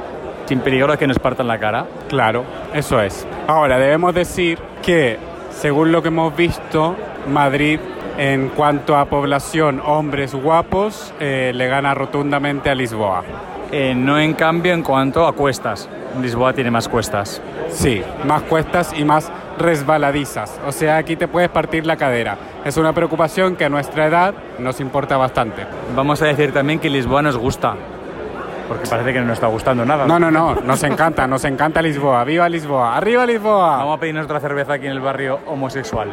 sin 0.46 0.60
peligro 0.60 0.92
de 0.92 0.98
que 0.98 1.06
nos 1.06 1.18
partan 1.18 1.46
la 1.46 1.58
cara. 1.58 1.86
Claro, 2.08 2.44
eso 2.74 3.00
es. 3.00 3.26
Ahora, 3.46 3.78
debemos 3.78 4.14
decir 4.14 4.58
que, 4.82 5.18
según 5.50 5.92
lo 5.92 6.02
que 6.02 6.08
hemos 6.08 6.34
visto, 6.34 6.96
Madrid, 7.28 7.78
en 8.20 8.50
cuanto 8.50 8.98
a 8.98 9.06
población, 9.06 9.80
hombres 9.82 10.34
guapos, 10.34 11.14
eh, 11.20 11.52
le 11.54 11.68
gana 11.68 11.94
rotundamente 11.94 12.68
a 12.68 12.74
Lisboa. 12.74 13.24
Eh, 13.72 13.94
no 13.94 14.18
en 14.18 14.34
cambio 14.34 14.74
en 14.74 14.82
cuanto 14.82 15.26
a 15.26 15.32
cuestas. 15.32 15.88
Lisboa 16.20 16.52
tiene 16.52 16.70
más 16.70 16.86
cuestas. 16.86 17.40
Sí, 17.70 18.02
más 18.26 18.42
cuestas 18.42 18.92
y 18.94 19.04
más 19.06 19.32
resbaladizas. 19.56 20.60
O 20.66 20.72
sea, 20.72 20.98
aquí 20.98 21.16
te 21.16 21.28
puedes 21.28 21.48
partir 21.48 21.86
la 21.86 21.96
cadera. 21.96 22.36
Es 22.62 22.76
una 22.76 22.92
preocupación 22.92 23.56
que 23.56 23.64
a 23.64 23.70
nuestra 23.70 24.06
edad 24.06 24.34
nos 24.58 24.80
importa 24.80 25.16
bastante. 25.16 25.64
Vamos 25.96 26.20
a 26.20 26.26
decir 26.26 26.52
también 26.52 26.78
que 26.78 26.90
Lisboa 26.90 27.22
nos 27.22 27.38
gusta. 27.38 27.74
Porque 28.68 28.86
parece 28.86 29.14
que 29.14 29.20
no 29.20 29.28
nos 29.28 29.38
está 29.38 29.46
gustando 29.46 29.86
nada. 29.86 30.06
No, 30.06 30.18
no, 30.18 30.30
no, 30.30 30.56
nos 30.56 30.82
encanta, 30.82 31.26
nos 31.26 31.46
encanta 31.46 31.80
Lisboa. 31.80 32.22
¡Viva 32.24 32.50
Lisboa! 32.50 32.98
¡Arriba 32.98 33.24
Lisboa! 33.24 33.78
Vamos 33.78 33.96
a 33.96 34.00
pedirnos 34.00 34.26
otra 34.26 34.40
cerveza 34.40 34.74
aquí 34.74 34.84
en 34.84 34.92
el 34.92 35.00
barrio 35.00 35.40
homosexual. 35.46 36.10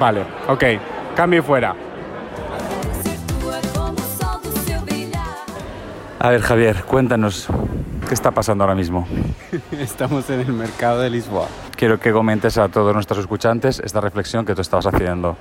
Vale, 0.00 0.22
ok, 0.48 0.64
cambio 1.14 1.40
y 1.40 1.42
fuera. 1.42 1.74
A 6.18 6.30
ver, 6.30 6.40
Javier, 6.40 6.84
cuéntanos 6.84 7.48
qué 8.06 8.14
está 8.14 8.30
pasando 8.30 8.62
ahora 8.62 8.76
mismo. 8.76 9.08
Estamos 9.72 10.30
en 10.30 10.40
el 10.40 10.52
mercado 10.52 11.00
de 11.00 11.10
Lisboa. 11.10 11.48
Quiero 11.76 11.98
que 11.98 12.12
comentes 12.12 12.58
a 12.58 12.68
todos 12.68 12.94
nuestros 12.94 13.18
escuchantes 13.18 13.80
esta 13.80 14.00
reflexión 14.00 14.46
que 14.46 14.54
tú 14.54 14.60
estabas 14.60 14.86
haciendo. 14.86 15.36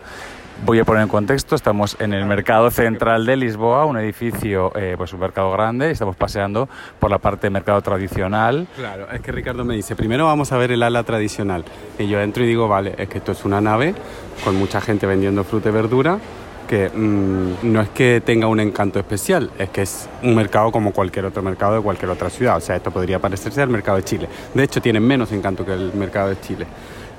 Voy 0.66 0.78
a 0.78 0.86
poner 0.86 1.02
en 1.02 1.10
contexto, 1.10 1.56
estamos 1.56 1.98
en 2.00 2.14
el 2.14 2.26
mercado 2.26 2.70
central 2.70 3.26
de 3.26 3.36
Lisboa, 3.36 3.86
un 3.86 3.98
edificio, 3.98 4.72
eh, 4.76 4.94
pues 4.96 5.12
un 5.12 5.20
mercado 5.20 5.52
grande, 5.52 5.90
y 5.90 5.92
estamos 5.92 6.16
paseando 6.16 6.70
por 7.00 7.10
la 7.10 7.18
parte 7.18 7.48
de 7.48 7.52
mercado 7.52 7.82
tradicional. 7.82 8.68
Claro, 8.76 9.08
es 9.12 9.22
que 9.22 9.32
Ricardo 9.32 9.66
me 9.66 9.76
dice, 9.76 9.96
primero 9.96 10.26
vamos 10.26 10.52
a 10.52 10.58
ver 10.58 10.72
el 10.72 10.84
ala 10.84 11.04
tradicional. 11.04 11.66
Y 11.98 12.08
yo 12.08 12.22
entro 12.22 12.44
y 12.44 12.48
digo, 12.48 12.68
vale, 12.68 12.94
es 13.00 13.10
que 13.10 13.18
esto 13.18 13.32
es 13.32 13.44
una 13.44 13.60
nave 13.60 13.96
con 14.44 14.56
mucha 14.56 14.82
gente 14.82 15.08
vendiendo 15.08 15.44
fruta 15.44 15.70
y 15.70 15.72
verdura, 15.72 16.20
que 16.68 16.90
mm, 16.90 17.56
no 17.64 17.82
es 17.82 17.90
que 17.90 18.22
tenga 18.24 18.48
un 18.48 18.60
encanto 18.60 19.00
especial, 19.00 19.50
es 19.58 19.70
que 19.70 19.82
es 19.82 20.08
un 20.22 20.36
mercado 20.36 20.72
como 20.72 20.94
cualquier 20.94 21.26
otro 21.26 21.42
mercado 21.42 21.76
de 21.76 21.82
cualquier 21.82 22.12
otra 22.12 22.30
ciudad. 22.30 22.58
O 22.58 22.62
sea, 22.62 22.76
esto 22.76 22.92
podría 22.92 23.20
parecerse 23.20 23.62
al 23.62 23.70
mercado 23.70 23.98
de 23.98 24.04
Chile. 24.04 24.30
De 24.54 24.64
hecho, 24.64 24.80
tiene 24.82 25.00
menos 25.00 25.32
encanto 25.32 25.66
que 25.66 25.74
el 25.74 25.92
mercado 25.94 26.30
de 26.30 26.40
Chile. 26.40 26.68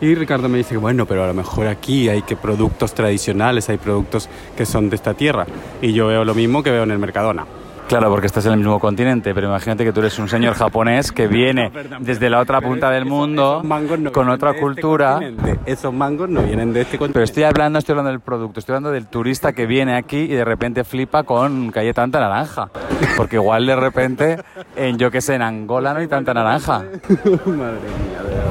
Y 0.02 0.16
Ricardo 0.16 0.48
me 0.48 0.58
dice, 0.58 0.76
bueno, 0.76 1.06
pero 1.06 1.22
a 1.22 1.28
lo 1.28 1.32
mejor 1.32 1.68
aquí 1.68 2.08
hay 2.08 2.22
que 2.22 2.34
productos 2.34 2.92
tradicionales, 2.92 3.68
hay 3.68 3.76
productos 3.76 4.28
que 4.56 4.66
son 4.66 4.90
de 4.90 4.96
esta 4.96 5.14
tierra. 5.14 5.46
Y 5.80 5.92
yo 5.92 6.08
veo 6.08 6.24
lo 6.24 6.34
mismo 6.34 6.64
que 6.64 6.72
veo 6.72 6.82
en 6.82 6.90
el 6.90 6.98
Mercadona. 6.98 7.46
Claro, 7.86 8.10
porque 8.10 8.26
estás 8.26 8.44
en 8.46 8.52
el 8.52 8.58
mismo 8.58 8.80
continente, 8.80 9.32
pero 9.32 9.46
imagínate 9.46 9.84
que 9.84 9.92
tú 9.92 10.00
eres 10.00 10.18
un 10.18 10.28
señor 10.28 10.54
japonés 10.54 11.12
que 11.12 11.26
viene 11.28 11.70
desde 12.00 12.30
la 12.30 12.40
otra 12.40 12.60
punta 12.60 12.90
del 12.90 13.04
mundo 13.04 13.58
Esos 13.58 13.64
mangos 13.64 14.00
no 14.00 14.10
con 14.10 14.28
otra 14.28 14.50
este 14.50 14.60
cultura. 14.60 15.20
Esos 15.66 15.94
mangos 15.94 16.28
no 16.28 16.42
vienen 16.42 16.72
de 16.72 16.80
este 16.80 16.98
continente. 16.98 17.14
Pero 17.14 17.24
estoy 17.24 17.44
hablando, 17.44 17.78
estoy 17.78 17.92
hablando 17.92 18.10
del 18.10 18.20
producto, 18.20 18.58
estoy 18.58 18.72
hablando 18.72 18.90
del 18.90 19.06
turista 19.06 19.52
que 19.52 19.66
viene 19.66 19.94
aquí 19.94 20.18
y 20.18 20.34
de 20.34 20.44
repente 20.44 20.82
flipa 20.82 21.22
con 21.22 21.70
que 21.70 21.78
haya 21.78 21.92
tanta 21.92 22.18
naranja. 22.18 22.70
Porque 23.16 23.36
igual 23.36 23.66
de 23.66 23.76
repente, 23.76 24.38
en 24.74 24.98
yo 24.98 25.12
que 25.12 25.20
sé, 25.20 25.36
en 25.36 25.42
Angola 25.42 25.94
no 25.94 26.00
hay 26.00 26.08
tanta 26.08 26.34
naranja. 26.34 26.78
Madre 27.46 27.46
mía, 27.46 28.22
verdad. 28.24 28.41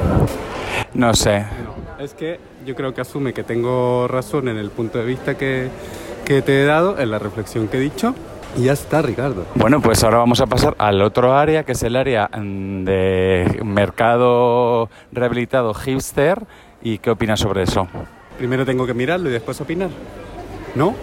No 0.94 1.14
sé. 1.14 1.44
Es 1.98 2.14
que 2.14 2.38
yo 2.66 2.74
creo 2.74 2.94
que 2.94 3.00
asume 3.00 3.32
que 3.32 3.42
tengo 3.42 4.06
razón 4.08 4.48
en 4.48 4.58
el 4.58 4.70
punto 4.70 4.98
de 4.98 5.04
vista 5.04 5.36
que, 5.36 5.68
que 6.24 6.42
te 6.42 6.62
he 6.62 6.64
dado, 6.64 6.98
en 6.98 7.10
la 7.10 7.18
reflexión 7.18 7.68
que 7.68 7.78
he 7.78 7.80
dicho. 7.80 8.14
Y 8.56 8.64
ya 8.64 8.72
está, 8.72 9.00
Ricardo. 9.00 9.46
Bueno, 9.54 9.80
pues 9.80 10.04
ahora 10.04 10.18
vamos 10.18 10.40
a 10.40 10.46
pasar 10.46 10.74
al 10.78 11.00
otro 11.00 11.34
área, 11.34 11.64
que 11.64 11.72
es 11.72 11.82
el 11.82 11.96
área 11.96 12.28
mm, 12.28 12.84
de 12.84 13.60
mercado 13.64 14.90
rehabilitado 15.10 15.72
hipster. 15.72 16.44
¿Y 16.82 16.98
qué 16.98 17.10
opinas 17.10 17.40
sobre 17.40 17.62
eso? 17.62 17.88
Primero 18.36 18.66
tengo 18.66 18.86
que 18.86 18.92
mirarlo 18.92 19.30
y 19.30 19.32
después 19.32 19.60
opinar. 19.60 19.90
¿No? 20.74 20.94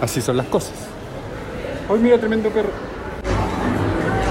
Así 0.00 0.20
son 0.20 0.36
las 0.36 0.46
cosas. 0.46 0.74
¡Ay, 1.90 1.98
mira, 1.98 2.18
tremendo 2.18 2.48
perro! 2.50 2.70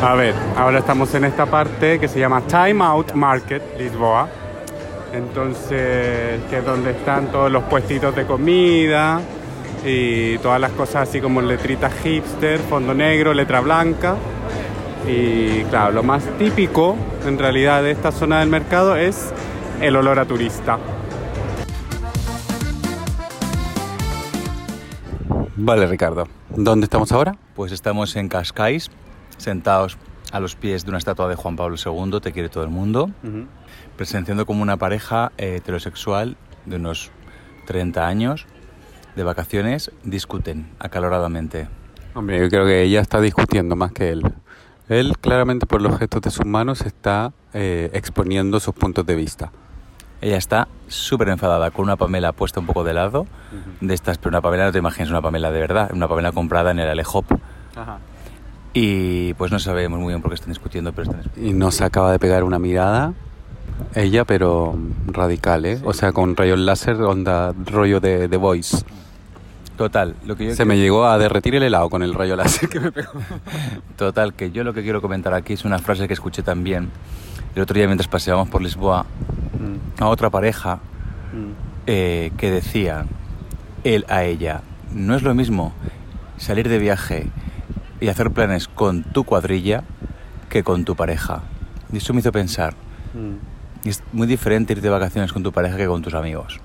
A 0.04 0.16
ver, 0.16 0.34
ahora 0.58 0.80
estamos 0.80 1.14
en 1.14 1.26
esta 1.26 1.46
parte 1.46 2.00
que 2.00 2.08
se 2.08 2.20
llama 2.20 2.42
Time 2.42 2.84
Out 2.84 3.14
Market, 3.14 3.62
Lisboa. 3.78 4.28
Entonces, 5.14 6.42
que 6.50 6.58
es 6.60 6.66
donde 6.66 6.92
están 6.92 7.32
todos 7.32 7.52
los 7.52 7.64
puestitos 7.64 8.16
de 8.16 8.26
comida 8.26 9.20
y 9.86 10.38
todas 10.38 10.62
las 10.62 10.72
cosas 10.72 11.10
así 11.10 11.20
como 11.20 11.42
letritas 11.42 11.94
hipster, 12.02 12.60
fondo 12.60 12.94
negro, 12.94 13.34
letra 13.34 13.60
blanca. 13.60 14.16
Y 15.08 15.64
claro, 15.66 15.92
lo 15.92 16.04
más 16.04 16.24
típico 16.38 16.96
en 17.26 17.38
realidad 17.38 17.84
de 17.84 17.92
esta 17.92 18.12
zona 18.12 18.40
del 18.40 18.50
mercado 18.50 18.96
es 18.96 19.34
el 19.82 19.96
olor 19.96 20.20
a 20.20 20.26
turista. 20.26 20.78
Vale, 25.58 25.88
Ricardo. 25.88 26.28
¿Dónde 26.50 26.86
estamos 26.86 27.12
ahora? 27.12 27.36
Pues 27.56 27.72
estamos 27.72 28.16
en 28.16 28.30
Cascais, 28.30 28.90
sentados 29.38 29.98
a 30.32 30.40
los 30.40 30.56
pies 30.56 30.86
de 30.86 30.90
una 30.90 30.98
estatua 30.98 31.28
de 31.28 31.36
Juan 31.36 31.56
Pablo 31.56 31.76
II, 31.84 32.20
Te 32.22 32.32
quiere 32.32 32.50
todo 32.50 32.64
el 32.64 32.70
mundo, 32.70 33.12
presenciando 34.02 34.48
como 34.48 34.64
una 34.64 34.78
pareja 34.78 35.32
eh, 35.38 35.58
heterosexual 35.58 36.36
de 36.66 36.78
unos 36.78 37.12
30 37.68 38.08
años, 38.08 38.48
de 39.16 39.24
vacaciones, 39.24 39.92
discuten 40.04 40.72
acaloradamente. 40.80 41.68
Hombre, 42.16 42.40
yo 42.40 42.50
creo 42.50 42.66
que 42.66 42.82
ella 42.82 43.00
está 43.00 43.22
discutiendo 43.22 43.76
más 43.76 43.92
que 43.92 44.10
él. 44.10 44.24
Él, 44.90 45.20
claramente, 45.22 45.68
por 45.68 45.84
los 45.84 46.00
gestos 46.00 46.24
de 46.24 46.32
sus 46.32 46.48
manos, 46.48 46.82
está 46.82 47.32
eh, 47.54 47.92
exponiendo 47.94 48.60
sus 48.60 48.74
puntos 48.74 49.06
de 49.06 49.14
vista. 49.14 49.52
Ella 50.20 50.38
está 50.38 50.68
súper 50.88 51.30
enfadada 51.30 51.70
con 51.70 51.84
una 51.84 51.96
Pamela 51.96 52.32
puesta 52.32 52.60
un 52.60 52.66
poco 52.66 52.84
de 52.84 52.96
lado, 52.96 53.28
de 53.82 53.94
estas, 53.94 54.18
pero 54.18 54.30
una 54.30 54.42
Pamela 54.42 54.66
no 54.66 54.72
te 54.72 54.80
imaginas 54.80 55.12
una 55.12 55.22
Pamela 55.22 55.52
de 55.52 55.60
verdad, 55.60 55.92
una 55.94 56.08
Pamela 56.08 56.32
comprada 56.32 56.72
en 56.72 56.80
el 56.80 56.90
Alehop. 56.90 57.26
Y 58.74 59.36
pues 59.36 59.52
no 59.52 59.60
sabemos 59.60 60.00
muy 60.00 60.08
bien 60.08 60.24
por 60.24 60.32
qué 60.32 60.36
están 60.36 60.50
discutiendo, 60.50 60.92
pero 60.92 61.04
están 61.04 61.22
discutiendo. 61.22 61.52
Y 61.52 61.54
nos 61.54 61.82
acaba 61.82 62.12
de 62.12 62.18
pegar 62.18 62.44
una 62.44 62.58
mirada, 62.58 63.14
ella, 63.96 64.26
pero 64.26 64.78
radical, 65.08 65.66
¿eh? 65.66 65.80
O 65.84 65.94
sea, 65.94 66.12
con 66.12 66.36
rayos 66.36 66.60
láser, 66.60 67.02
onda, 67.02 67.54
rollo 67.66 68.00
de, 68.00 68.28
de 68.28 68.38
Voice. 68.38 68.84
Total, 69.78 70.16
lo 70.26 70.36
que 70.36 70.46
yo 70.46 70.56
Se 70.56 70.66
me 70.66 70.78
llegó 70.78 71.06
a 71.06 71.18
derretir 71.18 71.56
el 71.56 71.64
helado 71.64 71.90
con 71.90 72.04
el 72.04 72.14
rayo 72.14 72.36
láser 72.36 72.70
que 72.70 72.80
me 72.80 72.92
pegó. 72.92 73.14
Total, 73.98 74.34
que 74.34 74.52
yo 74.52 74.64
lo 74.64 74.74
que 74.74 74.84
quiero 74.84 75.02
comentar 75.02 75.34
aquí 75.34 75.54
es 75.54 75.66
una 75.66 75.80
frase 75.80 76.08
que 76.08 76.14
escuché 76.14 76.44
también 76.44 76.92
el 77.56 77.62
otro 77.64 77.74
día 77.74 77.88
mientras 77.88 78.08
paseábamos 78.08 78.50
por 78.50 78.62
Lisboa 78.62 79.06
a 80.00 80.08
otra 80.08 80.30
pareja 80.30 80.80
eh, 81.88 82.32
que 82.38 82.52
decía 82.52 83.06
él 83.84 84.06
a 84.08 84.24
ella, 84.24 84.62
no 84.94 85.16
es 85.16 85.24
lo 85.24 85.34
mismo 85.34 85.74
salir 86.38 86.70
de 86.70 86.78
viaje 86.78 87.28
y 88.00 88.08
hacer 88.08 88.32
planes 88.32 88.68
con 88.68 89.04
tu 89.04 89.24
cuadrilla 89.24 89.84
que 90.50 90.64
con 90.64 90.86
tu 90.86 90.96
pareja. 90.96 91.42
Y 91.92 91.98
eso 91.98 92.14
me 92.14 92.20
hizo 92.20 92.32
pensar, 92.32 92.74
y 93.14 93.51
es 93.90 94.04
muy 94.14 94.28
diferente 94.28 94.74
ir 94.74 94.82
de 94.82 94.90
vacaciones 94.90 95.34
con 95.34 95.44
tu 95.44 95.52
pareja 95.52 95.78
que 95.78 95.88
con 95.88 96.02
tus 96.02 96.14
amigos. 96.14 96.60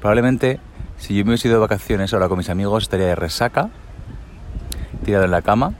Probablemente 0.00 0.60
si 0.98 1.16
yo 1.16 1.24
me 1.24 1.30
hubiese 1.30 1.48
ido 1.48 1.56
de 1.56 1.60
vacaciones 1.60 2.12
ahora 2.14 2.28
con 2.28 2.38
mis 2.38 2.50
amigos 2.50 2.84
estaría 2.84 3.06
de 3.06 3.14
resaca, 3.14 3.70
tirado 5.04 5.24
en 5.24 5.30
la 5.30 5.42
cama. 5.42 5.74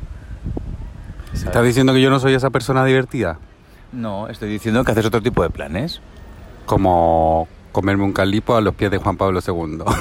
¿Estás 1.32 1.64
diciendo 1.64 1.92
que 1.92 2.00
yo 2.00 2.10
no 2.10 2.18
soy 2.18 2.34
esa 2.34 2.50
persona 2.50 2.84
divertida? 2.84 3.38
No, 3.92 4.28
estoy 4.28 4.48
diciendo 4.48 4.84
que 4.84 4.92
haces 4.92 5.04
otro 5.06 5.22
tipo 5.22 5.42
de 5.42 5.50
planes. 5.50 6.00
Como 6.64 7.48
comerme 7.72 8.04
un 8.04 8.12
calipo 8.12 8.56
a 8.56 8.60
los 8.60 8.74
pies 8.74 8.90
de 8.90 8.98
Juan 8.98 9.16
Pablo 9.16 9.40
II. 9.46 9.78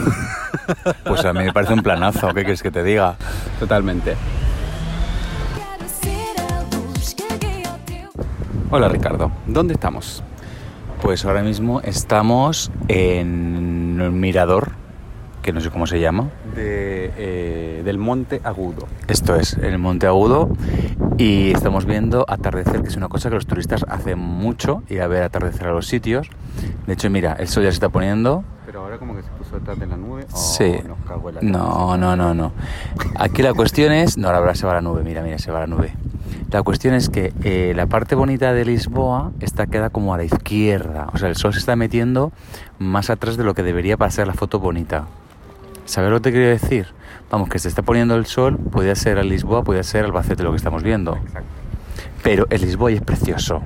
Pues 1.06 1.24
a 1.26 1.34
mí 1.34 1.44
me 1.44 1.54
parece 1.54 1.74
un 1.74 1.84
planazo, 1.84 2.30
¿qué 2.30 2.42
quieres 2.42 2.64
que 2.64 2.72
te 2.72 2.84
diga? 2.84 3.18
Totalmente. 3.60 4.16
Hola, 8.72 8.88
Ricardo. 8.88 9.32
¿Dónde 9.46 9.76
estamos? 9.76 10.24
Pues 11.06 11.24
ahora 11.24 11.44
mismo 11.44 11.82
estamos 11.82 12.72
en 12.88 14.02
un 14.02 14.20
mirador 14.20 14.72
que 15.44 15.54
no 15.54 15.62
sé 15.62 15.70
cómo 15.70 15.86
se 15.86 16.00
llama. 16.00 16.32
De, 16.56 17.14
eh, 17.16 17.82
del 17.86 18.00
Monte 18.00 18.42
Agudo. 18.44 18.88
Esto 19.08 19.36
es 19.36 19.54
el 19.54 19.78
Monte 19.78 20.08
Agudo 20.08 20.50
y 21.20 21.52
estamos 21.52 21.86
viendo 21.86 22.26
atardecer, 22.28 22.82
que 22.82 22.88
es 22.88 22.96
una 22.96 23.08
cosa 23.08 23.30
que 23.30 23.36
los 23.36 23.46
turistas 23.46 23.86
hacen 23.88 24.18
mucho, 24.18 24.82
ir 24.90 25.04
a 25.04 25.08
ver 25.08 25.22
atardecer 25.22 25.68
a 25.68 25.74
los 25.74 25.86
sitios. 25.86 26.28
De 26.88 26.94
hecho, 26.94 27.08
mira, 27.12 27.34
el 27.34 27.50
sol 27.50 27.62
ya 27.62 27.70
se 27.70 27.76
está 27.76 27.90
poniendo. 27.90 28.44
Pero 28.66 28.82
ahora 28.82 28.98
como 28.98 29.16
que 29.16 29.22
se 29.22 29.30
puso 29.30 29.60
detrás 29.60 29.78
de 29.78 29.86
la 29.86 29.98
nube. 29.98 30.26
Oh, 30.34 30.36
Sí. 30.36 30.76
Nos 30.88 30.98
cagó 31.08 31.30
en 31.30 31.36
la 31.36 31.42
No, 31.44 31.98
no, 31.98 32.16
no, 32.16 32.34
no. 32.34 32.52
Aquí 33.16 33.44
la 33.44 33.54
cuestión 33.54 33.94
es... 33.94 34.18
No, 34.18 34.30
ahora 34.30 34.56
se 34.56 34.66
va 34.66 34.74
la 34.74 34.82
nube, 34.82 35.04
mira, 35.04 35.22
mira, 35.22 35.38
se 35.38 35.52
va 35.52 35.60
la 35.60 35.68
nube. 35.68 35.94
La 36.52 36.62
cuestión 36.64 36.94
es 36.94 37.10
que 37.10 37.34
eh, 37.44 37.74
la 37.76 37.88
parte 37.88 38.16
bonita 38.16 38.54
de 38.54 38.66
Lisboa 38.66 39.32
está 39.40 39.68
queda 39.68 39.90
como 39.90 40.14
a 40.14 40.18
la 40.18 40.24
izquierda. 40.24 41.10
O 41.14 41.18
sea, 41.18 41.30
el 41.30 41.36
sol 41.36 41.54
se 41.54 41.60
está 41.60 41.76
metiendo 41.76 42.32
más 42.80 43.10
atrás 43.10 43.36
de 43.36 43.44
lo 43.44 43.54
que 43.54 43.64
debería 43.64 43.98
para 43.98 44.12
ser 44.12 44.28
la 44.28 44.34
foto 44.34 44.60
bonita. 44.60 45.06
¿Sabes 45.86 46.10
lo 46.10 46.18
que 46.18 46.24
te 46.24 46.32
quiero 46.32 46.50
decir? 46.50 46.88
Vamos, 47.30 47.50
que 47.50 47.60
se 47.60 47.68
está 47.68 47.82
poniendo 47.82 48.16
el 48.16 48.26
sol, 48.26 48.58
podría 48.58 48.96
ser 48.96 49.18
a 49.18 49.24
Lisboa, 49.24 49.64
podría 49.64 49.84
ser 49.84 50.06
Albacete 50.06 50.44
lo 50.44 50.52
que 50.52 50.58
estamos 50.58 50.84
viendo. 50.84 51.16
Exacto. 51.16 51.50
Pero 52.24 52.48
el 52.50 52.62
Lisboa 52.62 52.92
es 52.92 53.02
precioso. 53.02 53.62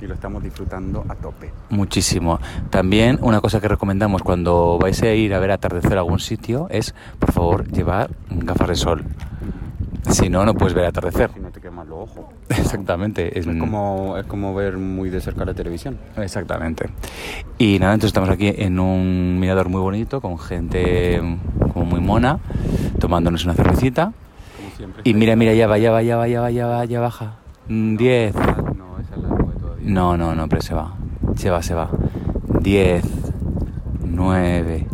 Y 0.00 0.06
lo 0.06 0.14
estamos 0.14 0.42
disfrutando 0.42 1.04
a 1.08 1.14
tope. 1.14 1.52
Muchísimo. 1.70 2.40
También 2.70 3.18
una 3.22 3.40
cosa 3.40 3.60
que 3.60 3.68
recomendamos 3.68 4.22
cuando 4.22 4.78
vais 4.78 5.02
a 5.02 5.12
ir 5.14 5.32
a 5.32 5.38
ver 5.38 5.50
atardecer 5.50 5.96
a 5.96 6.00
algún 6.00 6.18
sitio 6.18 6.66
es, 6.70 6.94
por 7.18 7.32
favor, 7.32 7.68
llevar 7.68 8.10
gafas 8.28 8.68
de 8.68 8.74
sol. 8.74 9.04
Si 10.10 10.28
no, 10.28 10.44
no 10.44 10.54
puedes 10.54 10.74
ver 10.74 10.84
atardecer. 10.86 11.30
Si 11.32 11.40
no 11.40 11.50
te 11.50 11.60
queman 11.60 11.88
los 11.88 12.00
ojos. 12.10 12.24
Exactamente. 12.48 13.38
Es, 13.38 13.46
Es 13.46 13.56
como, 13.56 14.16
es 14.18 14.26
como 14.26 14.52
ver 14.54 14.76
muy 14.76 15.10
de 15.10 15.20
cerca 15.20 15.44
la 15.44 15.54
televisión. 15.54 15.98
Exactamente. 16.16 16.88
Y 17.58 17.78
nada, 17.78 17.94
entonces 17.94 18.08
estamos 18.08 18.28
aquí 18.30 18.52
en 18.56 18.80
un 18.80 19.38
mirador 19.38 19.68
muy 19.68 19.80
bonito 19.80 20.20
con 20.20 20.38
gente 20.38 21.20
como 21.72 21.84
muy 21.86 22.00
mona, 22.00 22.40
tomándonos 22.98 23.44
una 23.44 23.54
cervecita. 23.54 24.12
Como 24.56 24.76
siempre. 24.76 25.02
Y 25.04 25.14
mira, 25.14 25.36
mira, 25.36 25.54
ya 25.54 25.66
va, 25.68 25.78
ya 25.78 25.92
va, 25.92 26.02
ya 26.02 26.16
va, 26.16 26.26
ya 26.28 26.40
va, 26.40 26.50
ya 26.50 26.66
va, 26.66 26.84
ya 26.84 27.00
baja. 27.00 27.36
Mm, 27.68 27.96
10. 27.96 28.34
Ah, 28.36 28.56
No, 28.76 28.98
esa 29.00 29.14
es 29.14 29.22
la 29.22 29.28
nube 29.28 29.54
todavía. 29.60 29.88
No, 29.88 30.16
no, 30.16 30.34
no, 30.34 30.48
pero 30.48 30.62
se 30.62 30.74
va. 30.74 30.94
Se 31.36 31.48
va, 31.48 31.62
se 31.62 31.74
va. 31.74 31.88
10, 32.60 33.04
9, 34.04 34.86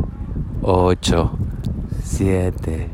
8, 0.63 1.39
7, 2.05 2.89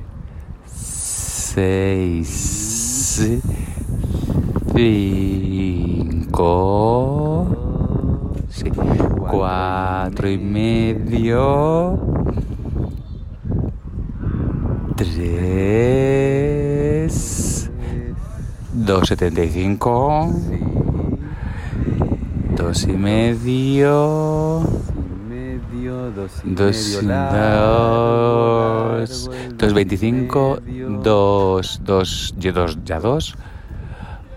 6, 1.54 3.40
5, 4.74 7.46
sí, 8.50 8.64
4 9.30 10.30
y 10.30 10.38
medio, 10.38 12.00
3, 14.96 17.70
2,75. 18.74 20.32
Dos 22.56 22.82
y 22.82 22.86
medio. 22.88 22.90
y 22.90 22.96
medio, 22.96 24.62
dos 26.14 26.42
y 26.44 26.50
Dos, 26.54 27.02
medio 27.04 27.14
dos, 28.98 29.30
dos 29.58 29.72
veinticinco, 29.74 30.58
dos, 31.02 31.80
dos, 31.84 32.34
ya 32.38 32.52
dos, 32.52 32.78
ya 32.84 33.00
dos. 33.00 33.34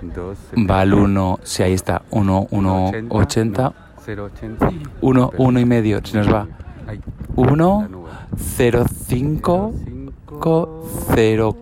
dos, 0.01 0.37
Va 0.69 0.81
al 0.81 0.93
uno, 0.93 1.39
sí, 1.43 1.63
ahí 1.63 1.73
está, 1.73 2.01
uno, 2.11 2.47
uno, 2.51 2.91
ochenta, 3.09 3.73
Cero 4.03 4.25
ochenta. 4.25 4.69
uno, 5.01 5.31
uno 5.37 5.59
y 5.59 5.65
medio, 5.65 5.99
se 6.03 6.17
nos 6.17 6.31
va. 6.33 6.47
Ahí, 6.87 6.99
Uno, 7.35 7.81
la 7.81 7.87
nube. 7.89 8.09
cero, 8.37 8.85
cinco, 9.07 9.73
Cinco, 9.85 10.87
cero, 11.13 11.55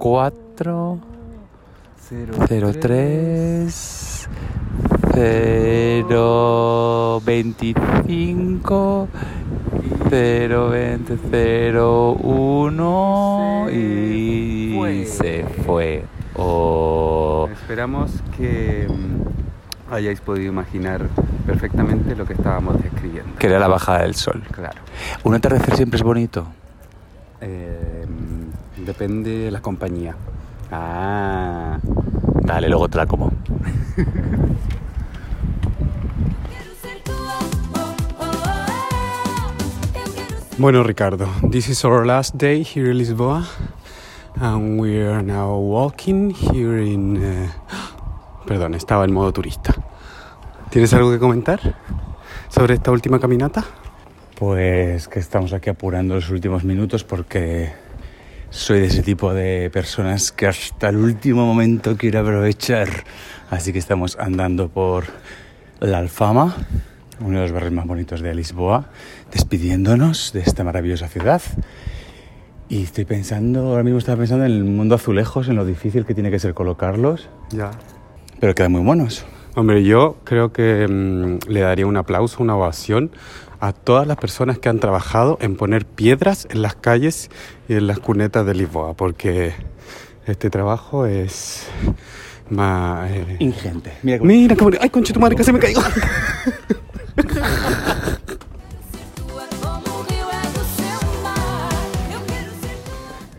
cuatro, 7.43 7.57
cero, 7.57 7.83
cero, 7.83 8.59
tres, 8.59 8.59
cero, 8.61 9.07
veinticinco, 9.07 9.07
cero, 10.09 10.69
veinte, 10.69 11.17
cero, 11.31 12.11
uno 12.13 13.67
y 13.71 14.73
fue. 14.75 15.05
se 15.05 15.43
fue. 15.65 16.03
Oh. 16.35 17.49
Esperamos 17.51 18.11
que 18.37 18.87
mm, 18.89 19.93
hayáis 19.93 20.21
podido 20.21 20.51
imaginar 20.51 21.07
perfectamente 21.45 22.15
lo 22.15 22.25
que 22.25 22.33
estábamos 22.33 22.81
describiendo. 22.83 23.35
Que 23.37 23.47
era 23.47 23.59
la 23.59 23.67
bajada 23.67 24.01
del 24.01 24.15
sol. 24.15 24.43
Claro. 24.51 24.81
Un 25.23 25.35
atardecer 25.35 25.75
siempre 25.75 25.97
es 25.97 26.03
bonito. 26.03 26.47
Eh, 27.41 28.05
depende 28.85 29.31
de 29.31 29.51
la 29.51 29.61
compañía. 29.61 30.15
Ah, 30.71 31.79
Dale, 32.41 32.69
luego 32.69 32.87
te 32.89 32.97
la 32.97 33.05
como. 33.07 33.31
Bueno, 40.57 40.83
Ricardo, 40.83 41.27
this 41.51 41.67
is 41.67 41.83
our 41.83 42.05
last 42.05 42.37
day 42.37 42.63
here 42.63 42.89
in 42.89 42.97
Lisboa, 42.97 43.45
and 44.35 44.79
we 44.79 45.01
are 45.01 45.21
now 45.21 45.57
walking 45.57 46.33
here 46.33 46.81
in. 46.81 47.21
eh, 47.21 47.49
Perdón, 48.47 48.73
estaba 48.73 49.03
en 49.03 49.13
modo 49.13 49.33
turista. 49.33 49.75
¿Tienes 50.69 50.93
algo 50.93 51.11
que 51.11 51.19
comentar 51.19 51.59
sobre 52.47 52.75
esta 52.75 52.91
última 52.91 53.19
caminata? 53.19 53.65
Pues 54.39 55.09
que 55.09 55.19
estamos 55.19 55.51
aquí 55.51 55.69
apurando 55.69 56.15
los 56.15 56.29
últimos 56.29 56.63
minutos 56.63 57.03
porque 57.03 57.73
soy 58.49 58.79
de 58.79 58.85
ese 58.85 59.03
tipo 59.03 59.33
de 59.33 59.69
personas 59.71 60.31
que 60.31 60.47
hasta 60.47 60.87
el 60.87 60.95
último 60.95 61.45
momento 61.45 61.97
quiero 61.97 62.21
aprovechar. 62.21 62.87
Así 63.49 63.73
que 63.73 63.79
estamos 63.79 64.17
andando 64.17 64.69
por 64.69 65.03
la 65.81 65.97
Alfama, 65.97 66.55
uno 67.19 67.37
de 67.37 67.43
los 67.43 67.51
barrios 67.51 67.71
más 67.73 67.85
bonitos 67.85 68.21
de 68.21 68.33
Lisboa, 68.35 68.89
despidiéndonos 69.31 70.31
de 70.33 70.41
esta 70.41 70.63
maravillosa 70.63 71.07
ciudad. 71.07 71.41
Y 72.67 72.83
estoy 72.83 73.05
pensando, 73.05 73.67
ahora 73.69 73.83
mismo 73.83 73.99
estaba 73.99 74.17
pensando 74.17 74.45
en 74.45 74.51
el 74.51 74.63
mundo 74.63 74.95
azulejos, 74.95 75.47
en 75.47 75.55
lo 75.55 75.65
difícil 75.65 76.05
que 76.05 76.13
tiene 76.13 76.31
que 76.31 76.39
ser 76.39 76.53
colocarlos, 76.53 77.29
Ya. 77.51 77.71
pero 78.39 78.55
quedan 78.55 78.71
muy 78.71 78.81
buenos. 78.81 79.25
Hombre, 79.55 79.83
yo 79.83 80.17
creo 80.23 80.51
que 80.51 80.87
mm, 80.87 81.47
le 81.49 81.59
daría 81.61 81.85
un 81.87 81.95
aplauso, 81.95 82.41
una 82.43 82.55
ovación 82.55 83.11
a 83.61 83.71
todas 83.71 84.05
las 84.07 84.17
personas 84.17 84.59
que 84.59 84.67
han 84.67 84.79
trabajado 84.79 85.37
en 85.41 85.55
poner 85.55 85.85
piedras 85.85 86.47
en 86.51 86.61
las 86.61 86.75
calles 86.75 87.29
y 87.69 87.73
en 87.75 87.87
las 87.87 87.99
cunetas 87.99 88.45
de 88.45 88.53
Lisboa, 88.55 88.95
porque 88.95 89.53
este 90.25 90.49
trabajo 90.49 91.05
es 91.05 91.67
más... 92.49 93.09
eh, 93.11 93.37
Ingente. 93.39 93.93
Mira 94.03 94.17
cómo- 94.17 94.27
Mira. 94.71 94.79
Ay, 94.81 94.89
concha 94.89 95.13
tu 95.13 95.19
madre, 95.19 95.35
casi 95.35 95.53
me 95.53 95.59
caigo. 95.59 95.81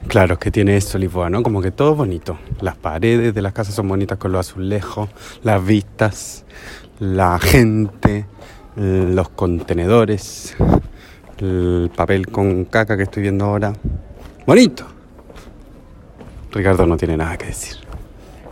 Claro, 0.08 0.34
es 0.34 0.38
que 0.38 0.50
tiene 0.50 0.78
esto 0.78 0.96
Lisboa, 0.96 1.28
¿no? 1.28 1.42
Como 1.42 1.60
que 1.60 1.72
todo 1.72 1.94
bonito. 1.94 2.38
Las 2.62 2.76
paredes 2.76 3.34
de 3.34 3.42
las 3.42 3.52
casas 3.52 3.74
son 3.74 3.86
bonitas 3.86 4.16
con 4.16 4.32
los 4.32 4.48
azulejos, 4.48 5.10
las 5.42 5.62
vistas, 5.62 6.46
la 7.00 7.38
gente, 7.38 8.24
los 8.76 9.28
contenedores, 9.28 10.56
el 11.36 11.90
papel 11.94 12.28
con 12.28 12.64
caca 12.64 12.96
que 12.96 13.02
estoy 13.02 13.24
viendo 13.24 13.44
ahora. 13.44 13.74
¡Bonito! 14.46 14.86
Ricardo 16.50 16.86
no 16.86 16.96
tiene 16.96 17.18
nada 17.18 17.36
que 17.36 17.48
decir. 17.48 17.76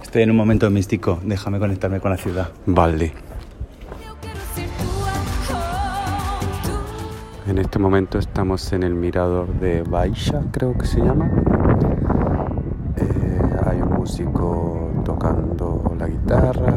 Estoy 0.03 0.23
en 0.23 0.33
un 0.33 0.37
momento 0.37 0.69
místico, 0.71 1.19
déjame 1.25 1.59
conectarme 1.59 1.99
con 1.99 2.11
la 2.11 2.19
ciudad. 2.19 2.51
Vale. 2.67 3.24
En 7.47 7.59
este 7.59 7.79
momento 7.79 8.19
estamos 8.19 8.73
en 8.73 8.85
el 8.85 8.95
mirador 8.95 9.49
de 9.61 9.83
Baixa, 9.83 10.43
creo 10.51 10.73
que 10.79 10.87
se 10.87 10.99
llama. 10.99 11.31
Eh, 12.97 13.41
hay 13.67 13.83
un 13.83 13.91
músico 13.91 14.91
tocando 15.05 15.95
la 15.99 16.09
guitarra, 16.09 16.75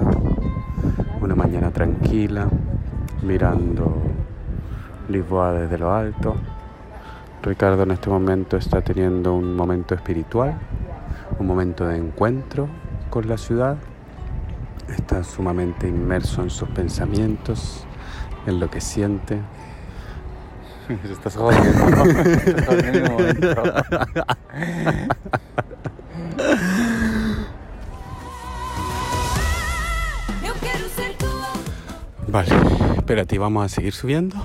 una 1.22 1.36
mañana 1.36 1.72
tranquila, 1.72 2.50
mirando 3.24 3.96
Lisboa 5.08 5.54
desde 5.54 5.78
lo 5.78 5.94
alto. 5.94 6.36
Ricardo 7.44 7.84
en 7.84 7.92
este 7.92 8.10
momento 8.10 8.58
está 8.58 8.82
teniendo 8.82 9.36
un 9.36 9.56
momento 9.56 9.96
espiritual, 9.96 10.58
un 11.40 11.48
momento 11.48 11.88
de 11.88 11.96
encuentro 11.96 12.68
con 13.10 13.26
la 13.30 13.38
ciudad. 13.38 13.78
Está 14.90 15.24
sumamente 15.24 15.88
inmerso 15.88 16.42
en 16.42 16.50
sus 16.50 16.68
pensamientos, 16.68 17.86
en 18.46 18.60
lo 18.60 18.70
que 18.70 18.82
siente, 18.82 19.40
Se 20.88 20.94
estás 21.14 21.36
jodiendo. 21.36 21.70
Estás 22.46 22.84
un 22.84 23.12
momento. 23.12 23.54
Tua. 23.54 23.84
Vale, 32.28 32.50
espérate, 32.96 33.38
vamos 33.38 33.66
a 33.66 33.70
seguir 33.70 33.94
subiendo. 33.94 34.38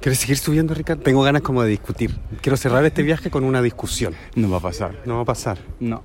¿Quieres 0.00 0.18
seguir 0.18 0.38
subiendo, 0.38 0.74
Ricardo? 0.74 1.02
Tengo 1.02 1.22
ganas 1.22 1.42
como 1.42 1.62
de 1.62 1.68
discutir. 1.68 2.18
Quiero 2.40 2.56
cerrar 2.56 2.84
este 2.84 3.02
viaje 3.02 3.30
con 3.30 3.44
una 3.44 3.60
discusión. 3.62 4.14
No 4.34 4.50
va 4.50 4.56
a 4.56 4.60
pasar. 4.60 4.96
No 5.04 5.16
va 5.16 5.22
a 5.22 5.26
pasar. 5.26 5.58
No. 5.80 6.02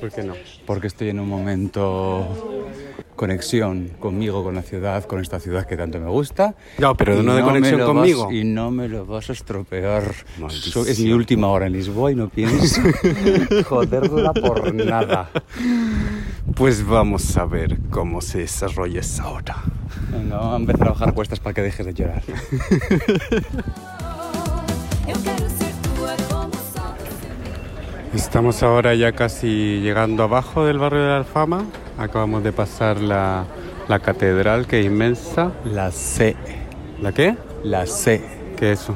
¿Por 0.00 0.10
qué 0.10 0.22
no? 0.22 0.34
Porque 0.66 0.88
estoy 0.88 1.10
en 1.10 1.20
un 1.20 1.28
momento 1.28 2.26
conexión 3.20 3.90
conmigo, 4.00 4.42
con 4.42 4.54
la 4.54 4.62
ciudad, 4.62 5.04
con 5.04 5.20
esta 5.20 5.38
ciudad 5.40 5.66
que 5.66 5.76
tanto 5.76 6.00
me 6.00 6.08
gusta. 6.08 6.54
No, 6.78 6.96
pero 6.96 7.20
Y 7.20 7.22
no 7.22 7.34
de 7.34 7.42
conexión 7.42 7.82
conmigo. 7.84 8.24
vas- 8.24 8.34
y 8.34 8.44
no 8.44 8.70
me 8.70 8.88
lo 8.88 9.04
vas 9.04 9.28
a 9.28 9.34
estropear. 9.34 10.04
Maldición. 10.38 10.88
Es 10.88 10.98
mi 11.00 11.12
última 11.12 11.48
hora 11.48 11.66
en 11.66 11.74
Lisboa 11.74 12.10
y 12.12 12.14
no 12.14 12.30
pienso 12.30 12.80
joderla 13.68 14.32
por 14.32 14.72
nada. 14.72 15.28
Pues 16.54 16.86
vamos 16.86 17.36
a 17.36 17.44
ver 17.44 17.78
cómo 17.90 18.22
se 18.22 18.38
desarrolla 18.38 19.00
esa 19.00 19.28
hora. 19.28 19.56
Venga, 20.10 20.36
vamos 20.38 20.54
a 20.54 20.56
empezar 20.56 20.88
a 20.88 20.90
bajar 20.92 21.12
cuestas 21.12 21.40
para 21.40 21.52
que 21.52 21.60
dejes 21.60 21.84
de 21.84 21.92
llorar. 21.92 22.22
Estamos 28.14 28.62
ahora 28.62 28.94
ya 28.94 29.12
casi 29.12 29.80
llegando 29.80 30.24
abajo 30.24 30.64
del 30.66 30.78
barrio 30.78 31.02
de 31.02 31.08
la 31.08 31.16
Alfama. 31.18 31.64
Acabamos 32.00 32.42
de 32.42 32.50
pasar 32.52 32.98
la, 33.00 33.44
la 33.86 33.98
catedral, 33.98 34.66
que 34.66 34.80
es 34.80 34.86
inmensa. 34.86 35.52
La 35.66 35.90
C. 35.90 36.34
¿La 37.02 37.12
qué? 37.12 37.36
La 37.62 37.86
C. 37.86 38.22
¿Qué 38.56 38.72
es 38.72 38.80
eso? 38.80 38.94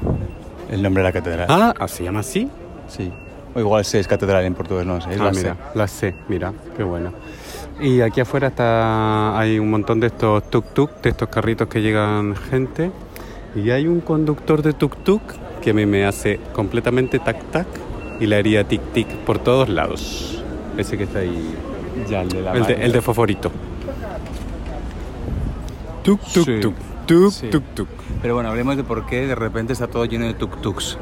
El 0.70 0.82
nombre 0.82 1.02
de 1.02 1.08
la 1.08 1.12
catedral. 1.12 1.46
Ah, 1.50 1.74
¿ah, 1.78 1.86
¿se 1.86 2.02
llama 2.02 2.20
así? 2.20 2.48
Sí. 2.88 3.12
O 3.54 3.60
igual 3.60 3.84
C 3.84 4.00
es 4.00 4.08
catedral 4.08 4.42
en 4.46 4.54
portugués, 4.54 4.86
no 4.86 5.02
sé. 5.02 5.12
Es 5.12 5.20
Ah, 5.20 5.24
la 5.24 5.30
mira, 5.32 5.52
C. 5.54 5.58
la 5.78 5.86
C, 5.86 6.14
mira, 6.28 6.52
qué 6.76 6.82
bueno. 6.82 7.12
Y 7.78 8.00
aquí 8.00 8.22
afuera 8.22 8.48
está, 8.48 9.38
hay 9.38 9.58
un 9.58 9.68
montón 9.70 10.00
de 10.00 10.06
estos 10.06 10.42
tuk-tuk, 10.50 11.02
de 11.02 11.10
estos 11.10 11.28
carritos 11.28 11.68
que 11.68 11.82
llegan 11.82 12.34
gente. 12.34 12.90
Y 13.54 13.70
hay 13.70 13.86
un 13.86 14.00
conductor 14.00 14.62
de 14.62 14.72
tuk-tuk 14.72 15.20
que 15.60 15.70
a 15.70 15.74
mí 15.74 15.84
me 15.84 16.06
hace 16.06 16.40
completamente 16.54 17.18
tac-tac 17.20 17.66
y 18.18 18.26
le 18.26 18.36
haría 18.36 18.66
tic-tic 18.66 19.06
por 19.26 19.38
todos 19.40 19.68
lados. 19.68 20.42
Ese 20.78 20.96
que 20.96 21.04
está 21.04 21.18
ahí. 21.18 21.54
Ya, 22.08 22.22
el 22.22 22.28
de 22.28 22.40
la 22.42 22.52
El 22.52 22.62
de, 22.66 22.72
mano. 22.74 22.84
el 22.84 22.92
de 22.92 23.00
Foforito. 23.00 23.50
Tuk, 26.02 26.20
tuk, 26.32 26.44
Sí. 26.44 26.60
tuk, 26.60 26.74
tuk, 27.06 27.32
Sí. 27.32 27.48
tuk, 27.50 27.64
tuk. 27.74 27.88
Pero 28.20 28.34
bueno, 28.34 28.50
hablemos 28.50 28.76
de 28.76 28.84
por 28.84 29.06
qué 29.06 29.26
de 29.26 29.34
repente 29.34 29.72
está 29.72 29.86
todo 29.86 30.04
lleno 30.04 30.26
de 30.26 30.34
tuk-tuks 30.36 30.96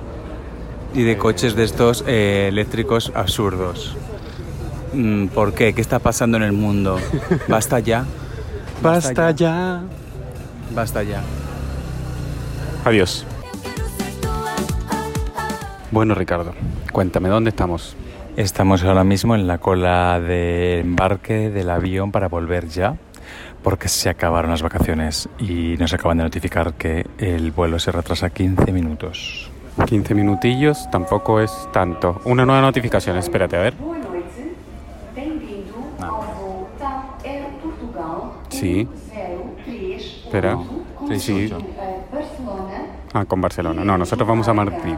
y 0.95 1.03
de 1.03 1.17
coches 1.19 1.57
de 1.57 1.65
estos 1.65 2.05
eh, 2.07 2.47
eléctricos 2.49 3.11
absurdos. 3.15 3.97
Mm, 4.93 5.27
¿Por 5.29 5.55
qué? 5.55 5.73
¿Qué 5.75 5.81
está 5.81 5.99
pasando 5.99 6.37
en 6.37 6.43
el 6.45 6.53
mundo? 6.53 6.99
Basta 7.49 7.81
ya. 7.81 8.05
Basta 8.83 9.31
ya. 9.33 9.83
Basta 10.75 11.03
ya. 11.03 11.23
Adiós. 12.85 13.25
Bueno, 15.91 16.15
Ricardo, 16.15 16.53
cuéntame, 16.93 17.29
¿dónde 17.29 17.51
estamos? 17.51 17.97
Estamos 18.37 18.83
ahora 18.83 19.05
mismo 19.05 19.35
en 19.35 19.47
la 19.47 19.59
cola 19.59 20.19
de 20.19 20.81
embarque 20.81 21.51
del 21.51 21.69
avión 21.69 22.13
para 22.13 22.29
volver 22.29 22.67
ya, 22.67 22.97
porque 23.63 23.89
se 23.89 24.09
acabaron 24.09 24.51
las 24.51 24.63
vacaciones 24.63 25.29
y 25.39 25.77
nos 25.79 25.93
acaban 25.93 26.17
de 26.17 26.25
notificar 26.25 26.73
que 26.73 27.07
el 27.19 27.51
vuelo 27.51 27.79
se 27.79 27.93
retrasa 27.93 28.31
15 28.31 28.73
minutos. 28.73 29.51
15 29.87 30.15
minutillos, 30.15 30.91
tampoco 30.91 31.41
es 31.41 31.53
tanto. 31.73 32.23
Una 32.25 32.47
nueva 32.47 32.63
notificación, 32.63 33.19
espérate, 33.19 33.57
a 33.57 33.61
ver. 33.61 33.75
Sí. 38.49 38.89
103 39.11 40.23
Espera. 40.25 40.59
Sí. 41.19 41.53
Barcelona. 42.13 42.87
Ah, 43.13 43.25
con 43.27 43.41
Barcelona. 43.43 43.85
No, 43.85 43.99
nosotros 43.99 44.27
vamos 44.27 44.49
a 44.49 44.55
Madrid. 44.55 44.95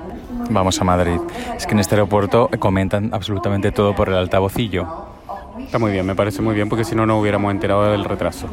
Vamos 0.51 0.81
a 0.81 0.85
Madrid. 0.85 1.19
Es 1.57 1.67
que 1.67 1.73
en 1.73 1.81
este 1.81 1.95
aeropuerto 1.95 2.51
comentan 2.59 3.11
absolutamente 3.13 3.73
todo 3.73 3.95
por 3.95 4.09
el 4.09 4.17
altavocillo. 4.17 4.87
Está 5.59 5.79
muy 5.79 5.93
bien, 5.93 6.05
me 6.05 6.15
parece 6.15 6.43
muy 6.43 6.55
bien, 6.55 6.69
porque 6.69 6.85
si 6.85 6.95
no, 6.95 7.07
no 7.07 7.19
hubiéramos 7.19 7.51
enterado 7.53 7.91
del 7.91 8.05
retraso. 8.05 8.49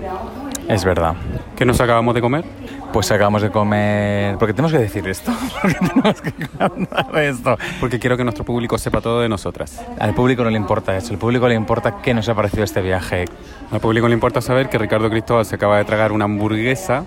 Es 0.67 0.85
verdad. 0.85 1.15
¿Qué 1.55 1.65
nos 1.65 1.81
acabamos 1.81 2.13
de 2.13 2.21
comer? 2.21 2.45
Pues 2.93 3.11
acabamos 3.11 3.41
de 3.41 3.49
comer... 3.49 4.37
¿Por 4.37 4.47
qué 4.47 4.53
tenemos 4.53 4.71
que 4.71 4.77
decir 4.77 5.07
esto? 5.07 5.31
¿Por 5.61 5.71
qué 5.73 5.87
tenemos 5.87 6.21
que 6.21 6.31
contar 6.31 7.17
esto? 7.17 7.57
Porque 7.79 7.99
quiero 7.99 8.17
que 8.17 8.23
nuestro 8.23 8.45
público 8.45 8.77
sepa 8.77 9.01
todo 9.01 9.21
de 9.21 9.29
nosotras. 9.29 9.83
Al 9.99 10.13
público 10.13 10.43
no 10.43 10.49
le 10.49 10.57
importa 10.57 10.95
eso. 10.95 11.13
Al 11.13 11.19
público 11.19 11.47
le 11.47 11.55
importa 11.55 12.01
qué 12.01 12.13
nos 12.13 12.29
ha 12.29 12.35
parecido 12.35 12.63
este 12.63 12.81
viaje. 12.81 13.25
Al 13.71 13.79
público 13.79 14.07
le 14.07 14.13
importa 14.13 14.41
saber 14.41 14.69
que 14.69 14.77
Ricardo 14.77 15.09
Cristóbal 15.09 15.45
se 15.45 15.55
acaba 15.55 15.77
de 15.77 15.85
tragar 15.85 16.11
una 16.11 16.25
hamburguesa 16.25 17.03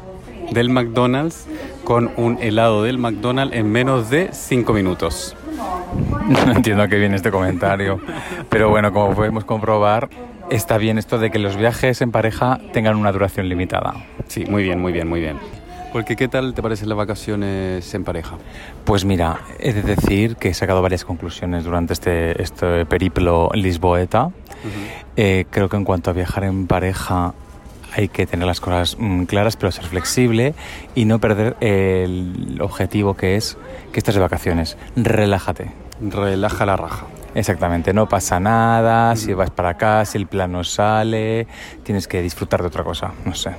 del 0.50 0.70
McDonald's 0.70 1.46
con 1.84 2.10
un 2.16 2.38
helado 2.40 2.82
del 2.82 2.98
McDonald's 2.98 3.54
en 3.54 3.70
menos 3.70 4.10
de 4.10 4.30
5 4.32 4.72
minutos. 4.72 5.36
No 6.28 6.52
entiendo 6.56 6.82
a 6.82 6.88
qué 6.88 6.98
viene 6.98 7.16
este 7.16 7.30
comentario. 7.30 8.00
Pero 8.48 8.70
bueno, 8.70 8.92
como 8.92 9.14
podemos 9.14 9.44
comprobar, 9.44 10.08
está 10.50 10.78
bien 10.78 10.98
esto 10.98 11.18
de 11.18 11.30
que 11.30 11.38
los 11.38 11.56
viajes 11.56 12.00
en 12.00 12.10
pareja 12.10 12.58
tengan 12.72 12.96
una 12.96 13.12
duración 13.12 13.48
limitada. 13.48 13.94
Sí, 14.28 14.44
muy 14.46 14.62
bien, 14.62 14.80
muy 14.80 14.92
bien, 14.92 15.08
muy 15.08 15.20
bien. 15.20 15.38
Porque 15.92 16.16
¿qué 16.16 16.26
tal 16.26 16.54
te 16.54 16.62
parecen 16.62 16.88
las 16.88 16.98
vacaciones 16.98 17.94
en 17.94 18.02
pareja? 18.02 18.36
Pues 18.84 19.04
mira, 19.04 19.38
he 19.60 19.72
de 19.72 19.82
decir 19.82 20.34
que 20.34 20.48
he 20.48 20.54
sacado 20.54 20.82
varias 20.82 21.04
conclusiones 21.04 21.62
durante 21.62 21.92
este, 21.92 22.42
este 22.42 22.84
periplo 22.84 23.48
lisboeta. 23.54 24.30
Eh, 25.16 25.44
creo 25.50 25.68
que 25.68 25.76
en 25.76 25.84
cuanto 25.84 26.10
a 26.10 26.12
viajar 26.12 26.42
en 26.42 26.66
pareja 26.66 27.34
hay 27.94 28.08
que 28.08 28.26
tener 28.26 28.46
las 28.46 28.60
cosas 28.60 28.96
mm, 28.98 29.24
claras, 29.24 29.56
pero 29.56 29.70
ser 29.72 29.84
flexible 29.84 30.54
y 30.94 31.04
no 31.04 31.18
perder 31.18 31.56
el 31.60 32.58
objetivo 32.60 33.14
que 33.14 33.36
es 33.36 33.56
que 33.92 33.98
estás 33.98 34.14
de 34.14 34.20
vacaciones. 34.20 34.76
Relájate. 34.96 35.70
Relaja 36.00 36.66
la 36.66 36.76
raja. 36.76 37.06
Exactamente, 37.34 37.92
no 37.92 38.08
pasa 38.08 38.38
nada, 38.38 39.16
si 39.16 39.32
vas 39.34 39.50
para 39.50 39.70
acá, 39.70 40.04
si 40.04 40.18
el 40.18 40.28
plan 40.28 40.52
no 40.52 40.62
sale, 40.62 41.48
tienes 41.82 42.06
que 42.06 42.22
disfrutar 42.22 42.60
de 42.60 42.68
otra 42.68 42.84
cosa, 42.84 43.12
no 43.24 43.34
sé. 43.34 43.50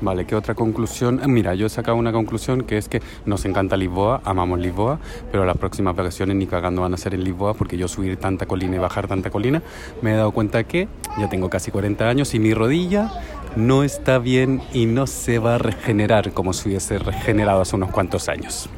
Vale, 0.00 0.26
¿qué 0.26 0.34
otra 0.34 0.54
conclusión? 0.54 1.20
Eh, 1.22 1.28
Mira, 1.28 1.54
yo 1.54 1.64
he 1.64 1.70
sacado 1.70 1.96
una 1.96 2.12
conclusión 2.12 2.64
que 2.64 2.76
es 2.76 2.90
que 2.90 3.00
nos 3.24 3.46
encanta 3.46 3.76
Lisboa, 3.76 4.20
amamos 4.24 4.58
Lisboa, 4.58 4.98
pero 5.32 5.46
las 5.46 5.56
próximas 5.56 5.96
vacaciones 5.96 6.36
ni 6.36 6.46
cagando 6.46 6.82
van 6.82 6.92
a 6.92 6.98
ser 6.98 7.14
en 7.14 7.24
Lisboa 7.24 7.54
porque 7.54 7.78
yo 7.78 7.88
subir 7.88 8.18
tanta 8.18 8.44
colina 8.44 8.76
y 8.76 8.78
bajar 8.78 9.08
tanta 9.08 9.30
colina, 9.30 9.62
me 10.02 10.12
he 10.12 10.16
dado 10.16 10.32
cuenta 10.32 10.64
que 10.64 10.88
ya 11.18 11.30
tengo 11.30 11.48
casi 11.48 11.70
40 11.70 12.06
años 12.06 12.34
y 12.34 12.38
mi 12.38 12.52
rodilla 12.52 13.10
no 13.56 13.82
está 13.82 14.18
bien 14.18 14.62
y 14.72 14.86
no 14.86 15.06
se 15.06 15.38
va 15.38 15.56
a 15.56 15.58
regenerar 15.58 16.32
como 16.32 16.52
si 16.52 16.68
hubiese 16.68 16.98
regenerado 16.98 17.60
hace 17.62 17.76
unos 17.76 17.90
cuantos 17.90 18.28
años. 18.28 18.68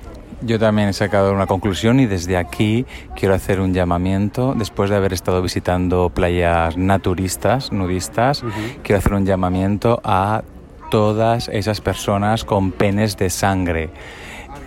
Yo 0.43 0.59
también 0.59 0.89
he 0.89 0.93
sacado 0.93 1.33
una 1.33 1.47
conclusión 1.47 1.99
y 1.99 2.07
desde 2.07 2.37
aquí 2.37 2.85
quiero 3.15 3.35
hacer 3.35 3.61
un 3.61 3.73
llamamiento, 3.73 4.55
después 4.57 4.91
de 4.91 4.97
haber 4.97 5.13
estado 5.13 5.41
visitando 5.41 6.11
playas 6.11 6.77
naturistas, 6.77 7.73
nudistas, 7.73 8.45
quiero 8.83 8.99
hacer 8.99 9.15
un 9.15 9.25
llamamiento 9.25 10.01
a 10.05 10.43
todas 10.91 11.49
esas 11.49 11.81
personas 11.81 12.45
con 12.45 12.71
penes 12.71 13.17
de 13.17 13.31
sangre. 13.31 13.91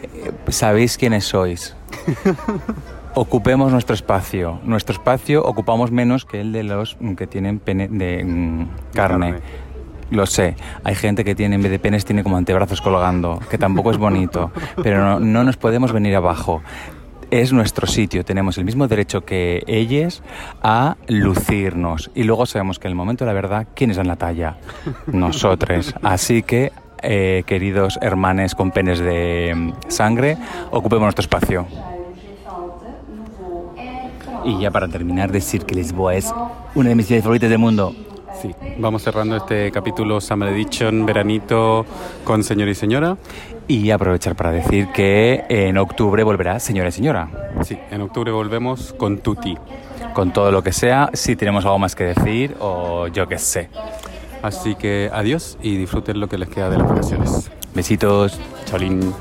Eh, 0.02 0.32
¿Sabéis 0.48 0.98
quiénes 0.98 1.26
sois? 1.26 1.76
Ocupemos 3.14 3.72
nuestro 3.72 3.96
espacio. 3.96 4.60
Nuestro 4.64 4.94
espacio 4.94 5.44
ocupamos 5.44 5.92
menos 5.92 6.26
que 6.26 6.42
el 6.42 6.52
de 6.52 6.64
los 6.64 6.98
que 7.18 7.28
tienen 7.28 7.60
pene 7.60 7.88
de 7.88 8.24
mm, 8.24 8.70
carne. 8.94 9.32
carne. 9.32 9.69
Lo 10.12 10.26
sé, 10.26 10.56
hay 10.84 10.96
gente 10.96 11.24
que 11.24 11.36
tiene 11.36 11.56
en 11.56 11.62
vez 11.62 11.72
de 11.72 11.80
penes 11.80 12.06
tiene 12.06 12.24
como 12.24 12.38
antebrazos 12.38 12.82
colgando, 12.82 13.40
que 13.50 13.58
tampoco 13.58 13.92
es 13.92 13.98
bonito, 13.98 14.52
pero 14.84 15.04
no, 15.04 15.20
no 15.20 15.44
nos 15.44 15.58
podemos 15.58 15.92
venir 15.92 16.16
abajo. 16.16 16.62
Es 17.32 17.54
nuestro 17.54 17.86
sitio, 17.86 18.26
tenemos 18.26 18.58
el 18.58 18.66
mismo 18.66 18.88
derecho 18.88 19.24
que 19.24 19.64
ellos 19.68 20.24
a 20.64 20.98
lucirnos. 21.08 22.10
Y 22.16 22.24
luego 22.24 22.48
sabemos 22.48 22.80
que 22.80 22.88
en 22.88 22.94
el 22.94 22.96
momento 22.96 23.24
de 23.24 23.28
la 23.28 23.34
verdad, 23.34 23.68
¿quiénes 23.76 23.98
dan 23.98 24.08
la 24.08 24.16
talla? 24.16 24.58
Nosotros. 25.06 25.94
Así 26.02 26.42
que, 26.42 26.72
eh, 27.04 27.44
queridos 27.46 28.00
hermanes 28.02 28.56
con 28.56 28.72
penes 28.72 28.98
de 28.98 29.54
mm, 29.56 29.74
sangre, 29.90 30.38
ocupemos 30.72 31.04
nuestro 31.04 31.22
espacio. 31.22 31.68
Y 34.44 34.60
ya 34.60 34.72
para 34.72 34.88
terminar, 34.88 35.32
decir 35.32 35.66
que 35.66 35.76
Lisboa 35.76 36.16
es 36.16 36.34
una 36.74 36.90
de 36.90 36.96
mis 36.96 37.06
ciudades 37.06 37.24
favoritas 37.24 37.50
del 37.50 37.60
mundo. 37.60 37.94
Vamos 38.82 39.04
cerrando 39.04 39.36
este 39.36 39.72
capítulo 39.74 40.22
Summer 40.22 40.48
Edition, 40.54 41.06
veranito 41.06 41.86
con 42.24 42.46
señor 42.46 42.70
y 42.70 42.76
señora. 42.76 43.18
Y 43.68 43.92
aprovechar 43.92 44.38
para 44.38 44.52
decir 44.52 44.88
que 44.94 45.44
en 45.50 45.78
octubre 45.78 46.24
volverá 46.24 46.62
Señora 46.62 46.88
y 46.88 46.92
Señora. 46.94 47.30
Sí, 47.62 47.78
en 47.92 48.00
octubre 48.00 48.32
volvemos 48.32 48.94
con 48.94 49.18
Tuti. 49.18 49.58
Con 50.14 50.32
todo 50.32 50.50
lo 50.52 50.64
que 50.64 50.72
sea, 50.72 51.10
si 51.14 51.36
tenemos 51.36 51.66
algo 51.66 51.78
más 51.78 51.94
que 51.94 52.06
decir 52.06 52.56
o 52.62 53.08
yo 53.08 53.28
qué 53.28 53.38
sé. 53.38 53.70
Así 54.42 54.76
que 54.76 55.12
adiós 55.14 55.58
y 55.62 55.76
disfruten 55.76 56.22
lo 56.22 56.30
que 56.30 56.38
les 56.38 56.48
queda 56.48 56.70
de 56.70 56.78
las 56.78 56.88
vacaciones. 56.88 57.52
Besitos. 57.76 58.40
Cholín. 58.66 59.14